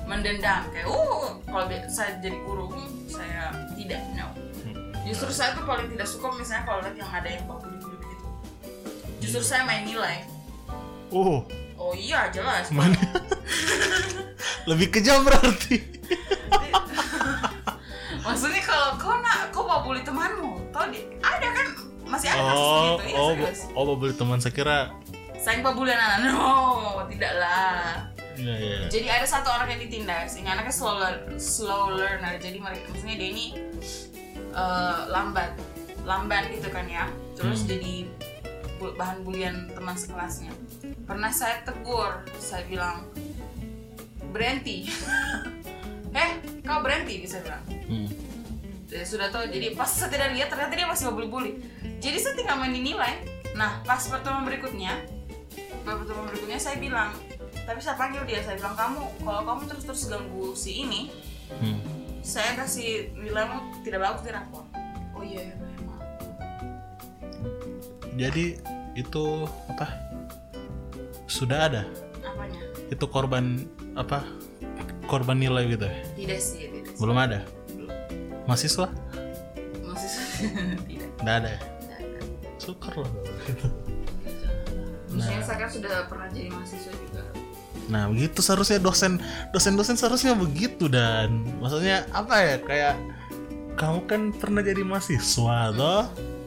[0.08, 0.64] mendendam.
[0.72, 2.72] Kayak oh kalau saya jadi guru
[3.12, 4.32] saya tidak no.
[5.04, 8.26] Justru saya tuh paling tidak suka misalnya kalau lihat yang ada yang baku gitu gitu
[9.22, 10.26] justru saya main nilai.
[11.14, 11.46] Oh,
[11.78, 12.68] oh iya jelas.
[12.74, 12.98] Mana?
[14.70, 15.91] Lebih kejam berarti.
[19.92, 21.68] Bully temanmu, tau di, ada kan
[22.08, 23.60] masih ada kasus Oh, gitu, iya oh, serius.
[23.70, 24.80] oh, mau beli teman saya kira.
[25.36, 26.40] Sayang pak bully anak no,
[27.12, 28.08] tidak lah.
[28.34, 28.78] Iya, iya.
[28.88, 33.20] Jadi ada satu orang yang ditindas, ini anaknya slow, lear- slow learner, jadi mereka maksudnya
[33.20, 33.46] dia ini
[34.50, 35.60] eh, lambat,
[36.02, 37.12] lambat gitu kan ya.
[37.36, 37.70] Terus Hmm.
[37.70, 37.94] jadi
[38.96, 40.56] bahan bulian teman sekelasnya.
[41.04, 43.12] Pernah saya tegur, saya bilang
[44.32, 44.88] berhenti.
[46.16, 46.32] eh,
[46.64, 47.64] kau berhenti, saya bilang.
[47.86, 48.08] Hmm.
[48.92, 51.64] Ya, sudah tahu jadi pas saya tidak lihat ternyata dia masih mau bully-bully
[52.04, 53.24] jadi saya tinggal main nilai
[53.56, 55.00] nah pas pertemuan berikutnya
[55.88, 57.16] pas pertemuan berikutnya saya bilang
[57.64, 61.08] tapi saya panggil dia saya bilang kamu kalau kamu terus terus ganggu si ini
[61.52, 61.80] Hmm.
[62.20, 64.64] saya kasih nilaimu tidak bagus di rapor
[65.12, 66.04] oh iya iya iya, maaf
[68.16, 68.46] Jadi
[68.96, 69.24] itu
[69.68, 69.88] apa?
[71.28, 71.84] Sudah ada.
[72.24, 74.24] apanya Itu korban apa?
[75.08, 75.96] Korban nilai gitu ya?
[76.16, 77.00] tidak sih tidak sih.
[77.00, 77.40] Belum ada.
[78.50, 78.88] Mahasiswa?
[79.82, 81.10] maksudnya tidak.
[81.22, 81.60] Ada ya?
[81.60, 82.20] tidak ada.
[82.58, 83.12] Syukur loh.
[85.12, 87.24] Maksudnya saya kan sudah pernah jadi mahasiswa juga.
[87.92, 89.20] Nah begitu seharusnya dosen
[89.52, 91.44] dosen-dosen seharusnya begitu dan.
[91.60, 92.56] Maksudnya apa ya?
[92.64, 92.96] Kayak
[93.76, 96.06] kamu kan pernah jadi mahasiswa toh?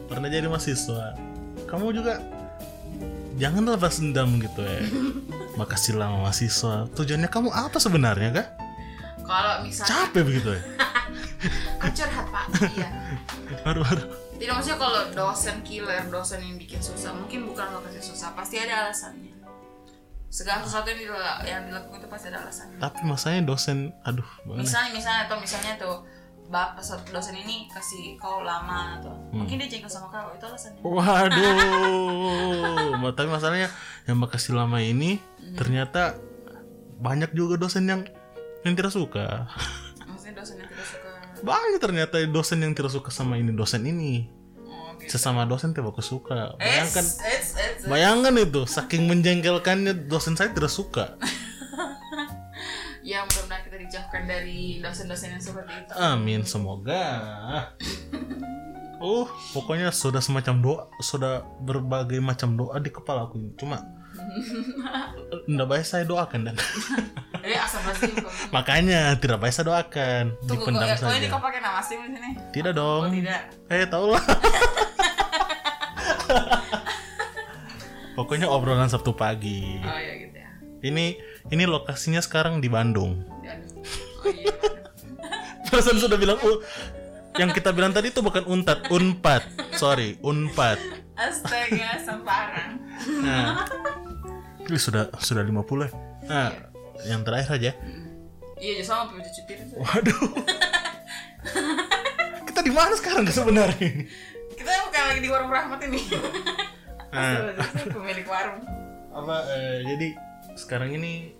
[0.09, 1.13] Pernah jadi mahasiswa.
[1.69, 2.21] Kamu juga
[3.37, 4.81] jangan lepas dendam gitu ya.
[5.59, 6.89] Makasih lama mahasiswa.
[6.97, 8.47] Tujuannya kamu apa sebenarnya kah
[9.25, 10.61] kalau misalnya capek begitu ya?
[11.97, 12.45] Curhat pak.
[12.73, 12.89] Iya.
[13.65, 14.03] Baru baru
[14.35, 18.85] Tidak maksudnya kalau dosen killer, dosen yang bikin susah, mungkin bukan lokasi susah, pasti ada
[18.87, 19.31] alasannya.
[20.27, 21.07] Segala sesuatu yang,
[21.47, 22.75] yang dilakukan itu pasti ada alasannya.
[22.83, 26.03] tapi masanya dosen aduh mana Misalnya, misalnya atau misalnya tuh
[26.51, 30.83] bapak dosen ini kasih kau lama atau mungkin dia jengkel sama kau itu alasannya.
[30.83, 32.35] Waduh,
[33.17, 33.71] tapi masalahnya
[34.05, 35.17] yang makasih lama ini
[35.55, 36.19] ternyata
[36.99, 38.03] banyak juga dosen yang
[38.65, 39.45] yang tidak suka.
[40.09, 41.09] Maksudnya dosen yang tidak suka.
[41.45, 44.33] Banyak ternyata dosen yang tidak suka sama ini dosen ini.
[44.65, 45.13] Oh, gitu.
[45.13, 46.57] Sesama dosen tidak suka.
[46.57, 51.13] Bayangkan, It's, it's, it's, bayangkan itu saking menjengkelkannya dosen saya tidak suka.
[53.05, 55.93] yang benar kita dijauhkan dari dosen-dosen yang seperti itu.
[55.93, 57.05] Amin, semoga.
[58.97, 63.53] Oh, pokoknya sudah semacam doa, sudah berbagai macam doa di kepala aku.
[63.61, 63.85] Cuma
[65.51, 66.55] Nggak baik saya doakan dan
[67.45, 67.61] Eh
[68.49, 71.29] makanya tidak baik saya doakan Tunggu, kok, dipendam oh ini saja.
[71.29, 72.31] kau pakai nama Sim di sini?
[72.49, 73.13] Tidak Oh dong.
[73.13, 73.41] tidak.
[73.69, 74.23] Eh tau lah.
[78.17, 79.77] Pokoknya obrolan Sabtu pagi.
[79.83, 80.49] Oh iya gitu ya.
[80.81, 81.05] Ini
[81.51, 83.21] ini lokasinya sekarang di Bandung.
[84.25, 84.55] Oh iya.
[85.69, 86.63] Perasaan sudah bilang "Oh,
[87.35, 89.43] yang kita bilang tadi itu bukan untat, unpad.
[89.75, 90.79] Sorry, unpad.
[91.15, 92.71] Astaga, sembarang.
[93.19, 93.67] Nah,
[94.65, 95.89] ini sudah sudah 50 ya.
[96.25, 96.49] Nah,
[97.05, 97.71] yang terakhir aja.
[98.55, 99.69] Iya, just sama cuci piring.
[99.75, 100.21] Waduh.
[102.47, 104.07] kita di mana sekarang sebenarnya?
[104.55, 106.01] Kita bukan lagi di warung rahmat ini.
[107.11, 107.55] Nah,
[107.91, 108.59] pemilik warung.
[109.15, 110.07] apa eh, jadi
[110.59, 111.31] sekarang ini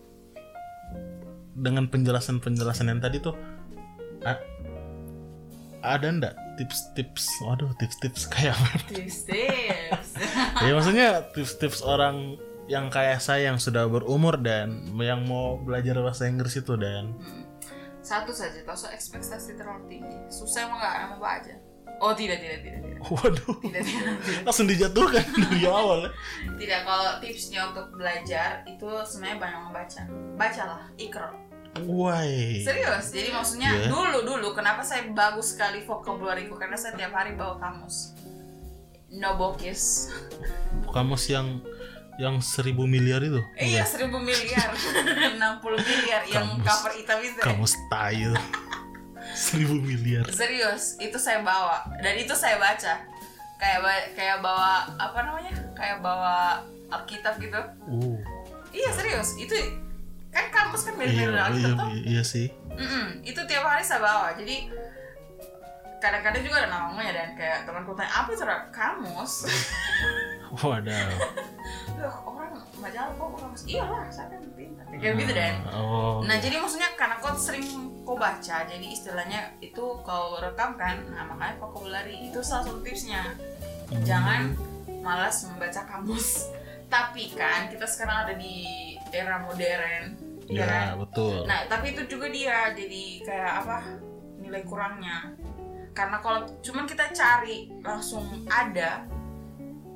[1.51, 3.35] dengan penjelasan-penjelasan yang tadi tuh
[5.85, 10.09] ada ndak tips-tips waduh tips-tips kayak apa Tips, tips.
[10.65, 16.25] ya maksudnya tips-tips orang yang kayak saya yang sudah berumur dan yang mau belajar bahasa
[16.25, 17.13] Inggris itu dan
[17.99, 20.13] Satu saja, tak usah ekspektasi terlalu tinggi.
[20.29, 21.55] Susah emang nggak nama aja.
[21.97, 22.99] Oh tidak, tidak, tidak, tidak.
[23.01, 24.41] waduh Tidak, tidak, tidak.
[24.45, 26.11] langsung dijatuhkan dari awal ya.
[26.53, 30.01] Tidak, kalau tipsnya untuk belajar itu sebenarnya banyak membaca.
[30.37, 31.31] Bacalah, ikro.
[31.81, 32.61] Why?
[32.61, 33.87] Serius, jadi maksudnya Iya.
[33.89, 38.13] dulu dulu kenapa saya bagus sekali vocabulary karena saya tiap hari bawa kamus.
[39.11, 40.11] No bokis.
[40.87, 41.59] Kamus yang
[42.17, 43.43] yang seribu miliar itu?
[43.55, 44.71] Iya seribu miliar,
[45.35, 45.39] 60
[45.81, 46.63] miliar yang Kamus.
[46.63, 47.39] cover hitam itu.
[47.39, 48.31] Kamus tayo.
[49.27, 50.23] seribu miliar.
[50.29, 53.03] Serius, itu saya bawa dan itu saya baca.
[53.55, 55.51] Kayak ba- kayak bawa apa namanya?
[55.73, 57.59] Kayak bawa Alkitab gitu.
[57.83, 58.15] Uh.
[58.69, 59.55] Iya serius, itu
[60.29, 61.87] kan kamus kan Iya, mirip-mirip iya, Alkitab tuh.
[61.89, 62.47] iya, iya sih.
[62.69, 64.35] Mm-mm, itu tiap hari saya bawa.
[64.35, 64.67] Jadi
[65.97, 69.33] kadang-kadang juga ada namanya dan kayak temanku tanya apa itu Ra?" kamus.
[70.61, 70.91] Waduh.
[72.03, 73.63] Orang majalah kok kamus.
[73.63, 74.85] Iyalah, saya kan pintar.
[74.91, 75.55] Kayak gitu dan.
[75.71, 76.19] Oh.
[76.27, 77.65] Nah jadi maksudnya karena kau sering
[78.05, 83.33] kau baca, jadi istilahnya itu kau rekam kan, nah makanya vocabulary itu salah satu tipsnya.
[83.89, 84.03] Hmm.
[84.05, 84.41] Jangan
[85.01, 86.53] malas membaca kamus.
[86.85, 90.13] Tapi kan kita sekarang ada di era modern,
[90.45, 90.85] ya kan?
[90.93, 91.49] Ya, betul.
[91.49, 93.77] Nah tapi itu juga dia jadi kayak apa
[94.37, 95.33] nilai kurangnya.
[95.95, 99.07] Karena kalau cuman kita cari langsung ada,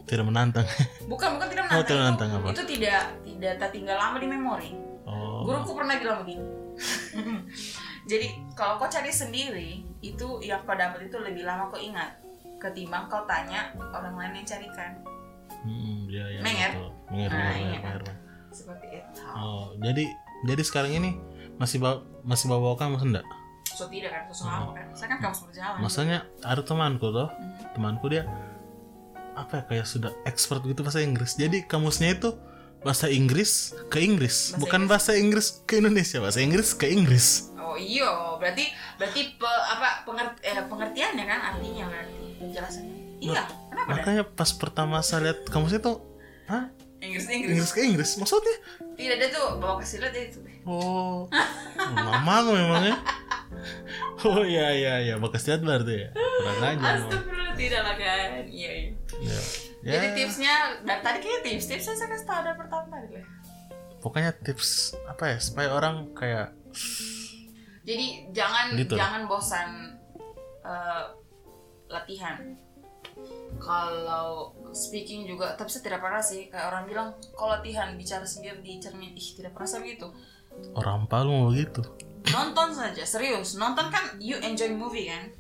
[0.10, 0.66] Tidak menantang.
[1.12, 2.48] bukan bukan tidak Oh, menantang, tidak itu, menantang apa?
[2.50, 4.72] itu tidak tidak tak tinggal lama di memori.
[5.06, 5.46] Oh.
[5.46, 6.42] Guruku pernah bilang begini.
[8.10, 9.70] Jadi kalau kau cari sendiri,
[10.02, 12.18] itu yang kau dapat itu lebih lama kau ingat
[12.58, 14.92] ketimbang kau tanya orang lain yang carikan.
[15.62, 16.72] Hmm, ya, ya, Menger.
[17.08, 17.80] Menger, Nah, menger, iya.
[17.80, 18.16] menger, menger.
[18.50, 19.22] Seperti itu.
[19.30, 20.04] Oh, jadi
[20.44, 21.20] jadi sekarang ini
[21.56, 23.26] masih bawa masih bawa kamus enggak?
[23.70, 24.88] So tidak kan, so apa kan?
[24.92, 25.78] Saya kan kamu berjalan.
[25.80, 27.72] Maksudnya ada temanku tuh, Hmm.
[27.72, 28.24] temanku dia
[29.40, 31.40] apa ya kayak sudah expert gitu bahasa Inggris.
[31.40, 32.36] Jadi kamusnya itu
[32.84, 37.52] bahasa Inggris ke Inggris, Bahasa bukan bahasa Inggris ke Indonesia, bahasa Inggris ke Inggris.
[37.60, 38.08] Oh iya,
[38.40, 42.98] berarti berarti pe, apa pengert, eh, pengertiannya kan artinya berarti penjelasannya.
[43.20, 43.96] Iya, kenapa dah?
[44.00, 46.00] Makanya pas pertama saya lihat kamusnya tuh,
[46.48, 46.72] hah?
[47.00, 47.52] Inggris Inggris.
[47.56, 48.58] Inggris ke Inggris maksudnya?
[48.96, 50.40] Tidak ada tuh bawa kasih lihat itu.
[50.68, 51.28] Oh,
[51.96, 52.96] mama memangnya?
[54.24, 56.10] Oh iya iya iya, bekas lihat berarti ya.
[56.16, 56.88] Kurang aja.
[56.96, 58.30] Astagfirullah tidak lah kan.
[58.48, 58.92] Iya iya.
[59.20, 59.40] Ya.
[59.80, 60.54] Ya, Jadi tipsnya
[60.84, 63.28] dan tadi kayak tips tips saya kasih tahu ada pertama tadi lah.
[64.00, 66.52] pokoknya tips apa ya supaya orang kayak
[67.82, 68.94] Jadi jangan Gitu.
[68.96, 69.98] jangan bosan
[70.62, 71.04] eh,
[71.88, 72.38] latihan.
[73.58, 76.48] Kalau speaking juga, tapi saya tidak pernah sih.
[76.48, 80.08] Kayak orang bilang, kalau latihan bicara sendiri di cermin, ih tidak pernah saya begitu.
[80.76, 81.82] orang Palu mau gitu.
[82.30, 83.56] Nonton saja, serius.
[83.56, 85.32] Nonton kan you enjoy movie kan.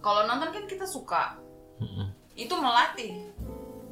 [0.00, 1.36] Kalau nonton kan kita suka.
[1.78, 2.08] Mm-mm.
[2.38, 3.34] Itu melatih,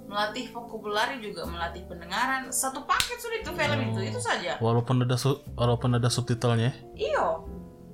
[0.07, 2.47] melatih vocabulary juga, melatih pendengaran.
[2.49, 4.55] Satu paket sudah itu film itu, itu saja.
[4.57, 6.71] Walaupun ada su- walaupun ada subtitlenya.
[6.95, 7.43] Iyo.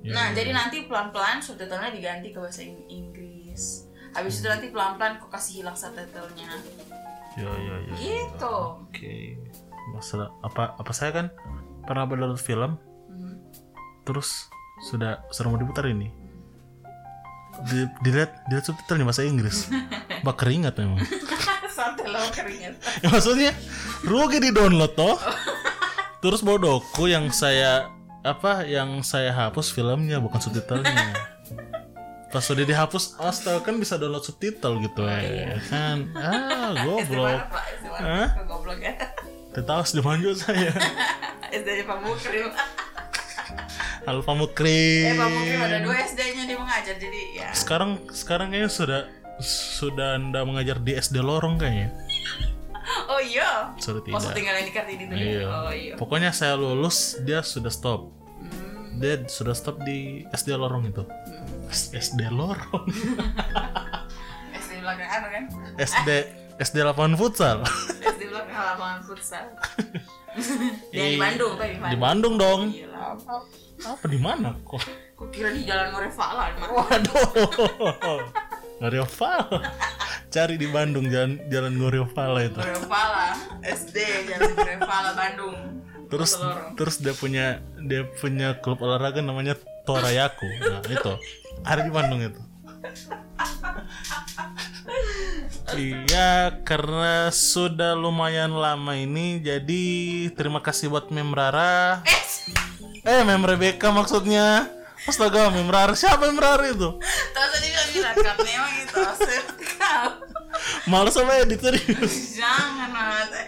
[0.03, 3.87] Ya, nah, ya, jadi nanti pelan-pelan subtitlenya diganti ke bahasa Ing- Inggris.
[4.13, 6.53] Habis itu nanti pelan-pelan kok kasih hilang subtitlenya.
[7.33, 7.93] Ya ya ya.
[7.97, 8.55] Gitu.
[8.83, 9.41] Oke.
[9.89, 11.27] Masalah apa apa saya kan
[11.81, 12.77] pernah berdownload film
[13.09, 13.35] Mhm.
[14.03, 14.47] terus
[14.83, 16.13] sudah sudah mau diputar ini.
[17.63, 19.69] Di, dilihat dilihat subtitlenya bahasa Inggris.
[20.25, 21.03] Bak keringat memang.
[21.77, 22.73] Santai lo keringat.
[23.03, 23.51] Ya, maksudnya
[24.07, 25.17] rugi di download toh.
[26.23, 27.91] Terus bodohku yang saya
[28.23, 31.11] apa yang saya hapus filmnya bukan subtitlenya.
[32.33, 36.09] Pas sudah dihapus, astaga kan bisa download subtitle gitu ya kan.
[36.17, 37.45] Ah, goblok.
[37.45, 38.27] SD SD Hah?
[38.33, 38.93] Pak, goblok ya.
[39.53, 40.73] Tetaus dimanjut saya.
[41.53, 42.49] SD Pak Mukrim.
[44.03, 45.07] Alfa Mukri.
[45.07, 46.22] Eh Pak Mukrim ada dua SD-nya
[46.73, 47.49] dia mengajar jadi ya.
[47.53, 49.01] Sekarang sekarang kayaknya sudah
[49.43, 51.89] sudah anda mengajar di SD lorong kayaknya
[53.09, 53.73] Oh iya.
[53.79, 55.17] sudah Oh, so tidak tinggalin di Kartini dulu.
[55.17, 55.23] ya?
[55.23, 55.47] Iya.
[55.47, 55.93] Oh iya.
[55.95, 58.11] Pokoknya saya lulus, dia sudah stop.
[58.43, 58.99] Hmm.
[58.99, 61.01] Dia sudah stop di SD Lorong itu.
[61.71, 62.83] SD Lorong.
[64.61, 65.43] SD belakang anu kan?
[65.79, 66.09] SD
[66.59, 67.57] SD lapangan futsal.
[68.13, 69.45] SD belakang lapangan futsal.
[70.91, 71.97] Di Ih, Bandung tadi di.
[71.97, 72.61] Bandung dong.
[72.69, 73.15] Gila.
[73.83, 74.79] Apa di mana kok?
[75.19, 76.65] Kok kira di Jalan mana?
[76.71, 78.23] Waduh.
[78.79, 79.59] Ngoriovala.
[80.33, 82.57] Cari di Bandung jalan jalan Ngoriovala itu.
[82.57, 83.97] Morevala, SD
[84.33, 85.57] Jalan Morevala Bandung.
[86.09, 86.73] Terus Telorong.
[86.77, 87.45] terus dia punya
[87.85, 90.47] dia punya klub olahraga namanya Torayaku.
[90.63, 91.13] Nah, itu.
[91.63, 92.41] Ada di Bandung itu.
[95.73, 99.83] Iya, karena sudah lumayan lama ini, jadi
[100.35, 102.03] terima kasih buat Mem Rara.
[102.03, 102.21] Eh,
[103.03, 104.71] Eh, Mem Rebecca maksudnya.
[105.03, 105.91] Astaga, Mem Rara.
[105.91, 106.89] Siapa Mem itu?
[107.35, 109.45] tahu tadi bilang bilang karena emang itu aset
[109.75, 110.09] kau.
[110.87, 111.75] Males sama editor.
[112.39, 113.39] Jangan mata.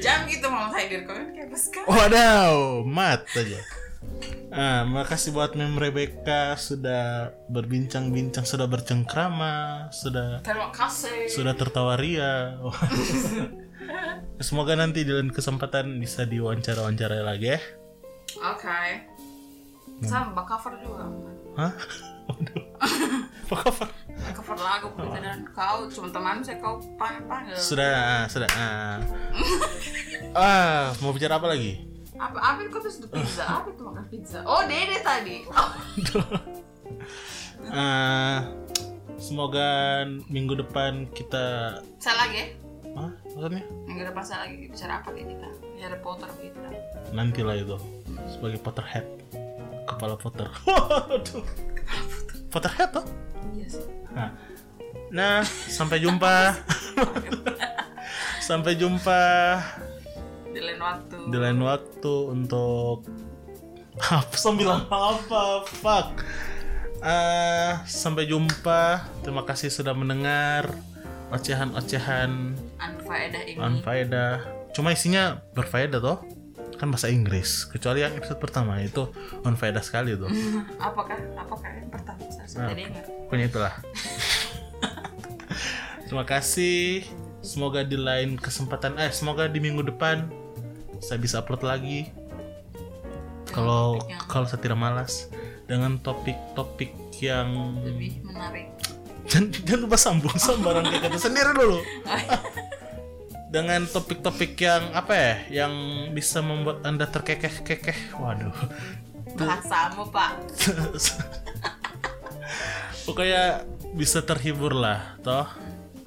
[0.00, 1.84] Jangan gitu mau hadir kan kayak kan.
[1.84, 3.60] Wadaw, mat aja.
[4.52, 11.28] Ah, makasih buat Mem Rebecca sudah berbincang-bincang, sudah bercengkrama, sudah Terima kasih.
[11.28, 12.56] sudah tertawa ria.
[14.42, 17.60] Semoga nanti di lain kesempatan bisa diwawancara-wawancara lagi ya.
[18.42, 19.06] Oke.
[20.02, 21.06] Sama bak cover juga.
[21.54, 21.72] Hah?
[22.28, 22.64] Waduh.
[23.52, 23.88] Cover?
[23.90, 27.56] Bak cover lagu kita dan kau cuma teman saya kau panggil panggil.
[27.58, 28.48] Sudah, sudah.
[28.56, 28.96] Ah.
[30.38, 31.84] ah, mau bicara apa lagi?
[32.16, 33.44] Apa apa kau tuh sudah pizza?
[33.44, 34.38] Apa itu makan pizza?
[34.46, 35.44] Oh Dede tadi.
[35.50, 35.70] Oh.
[37.74, 38.48] Ah,
[39.20, 42.46] semoga minggu depan kita Saya lagi ya.
[42.96, 43.10] Hah?
[43.42, 43.66] Maksudnya?
[43.90, 45.48] Minggu depan saya lagi bicara apa kayak kita?
[45.74, 46.72] Bicara Potter begitu dah.
[47.10, 47.76] Nantilah itu
[48.30, 49.06] sebagai Potterhead.
[49.82, 50.46] Kepala Potter.
[50.70, 51.42] Waduh.
[52.54, 53.02] Potterhead toh?
[53.50, 53.86] Iya sih.
[54.14, 54.30] Nah,
[55.10, 56.54] nah sampai jumpa.
[58.46, 59.22] sampai jumpa
[60.54, 61.16] Di lain waktu.
[61.26, 63.02] di lain waktu untuk
[64.14, 66.14] apa sambil apa fuck
[67.02, 70.70] Eh, sampai jumpa terima kasih sudah mendengar
[71.32, 73.58] ocehan-ocehan Anfaedah ini.
[73.58, 74.44] anfaedah.
[74.70, 76.18] Cuma isinya berfaedah toh.
[76.76, 77.64] Kan bahasa Inggris.
[77.64, 79.08] Kecuali yang episode pertama itu
[79.40, 80.28] unfaedah sekali tuh
[80.82, 82.20] apakah apakah yang pertama?
[82.28, 82.90] Saya Nah.
[83.26, 83.74] pokoknya itulah.
[86.04, 87.02] Terima kasih.
[87.40, 90.28] Semoga di lain kesempatan eh semoga di minggu depan
[91.00, 92.12] saya bisa upload lagi.
[93.48, 95.32] Kalau kalau saya tidak malas
[95.66, 98.70] dengan topik-topik yang Lebih menarik.
[99.32, 101.80] Jangan, jangan lupa sambung sembarang kata sendiri dulu.
[103.52, 105.72] Dengan topik-topik yang apa ya yang
[106.16, 108.16] bisa membuat anda terkekeh-kekeh.
[108.16, 108.52] Waduh.
[109.36, 110.40] Bahasamu pak.
[113.08, 113.64] pokoknya
[113.96, 115.48] bisa terhibur lah toh.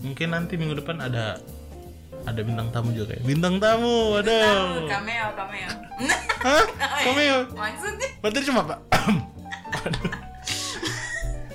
[0.02, 1.38] Mungkin nanti minggu depan ada
[2.26, 3.22] ada bintang tamu juga ya.
[3.22, 4.90] Bintang tamu waduh.
[4.90, 5.72] cameo cameo.
[6.50, 6.66] hah?
[7.06, 7.38] Cameo?
[7.54, 8.10] Maksudnya?
[8.26, 8.80] berarti cuma pak.
[9.86, 10.10] Waduh.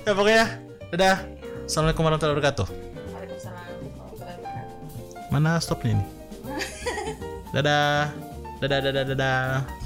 [0.07, 0.45] ya pokoknya
[0.95, 2.67] dadah assalamualaikum warahmatullahi wabarakatuh.
[2.69, 3.65] Waalaikumsalam.
[3.97, 5.31] Warahmatullahi wabarakatuh.
[5.33, 6.05] mana stopnya ini?
[7.55, 8.11] Dadah.
[8.61, 9.80] Dadah dadah dadah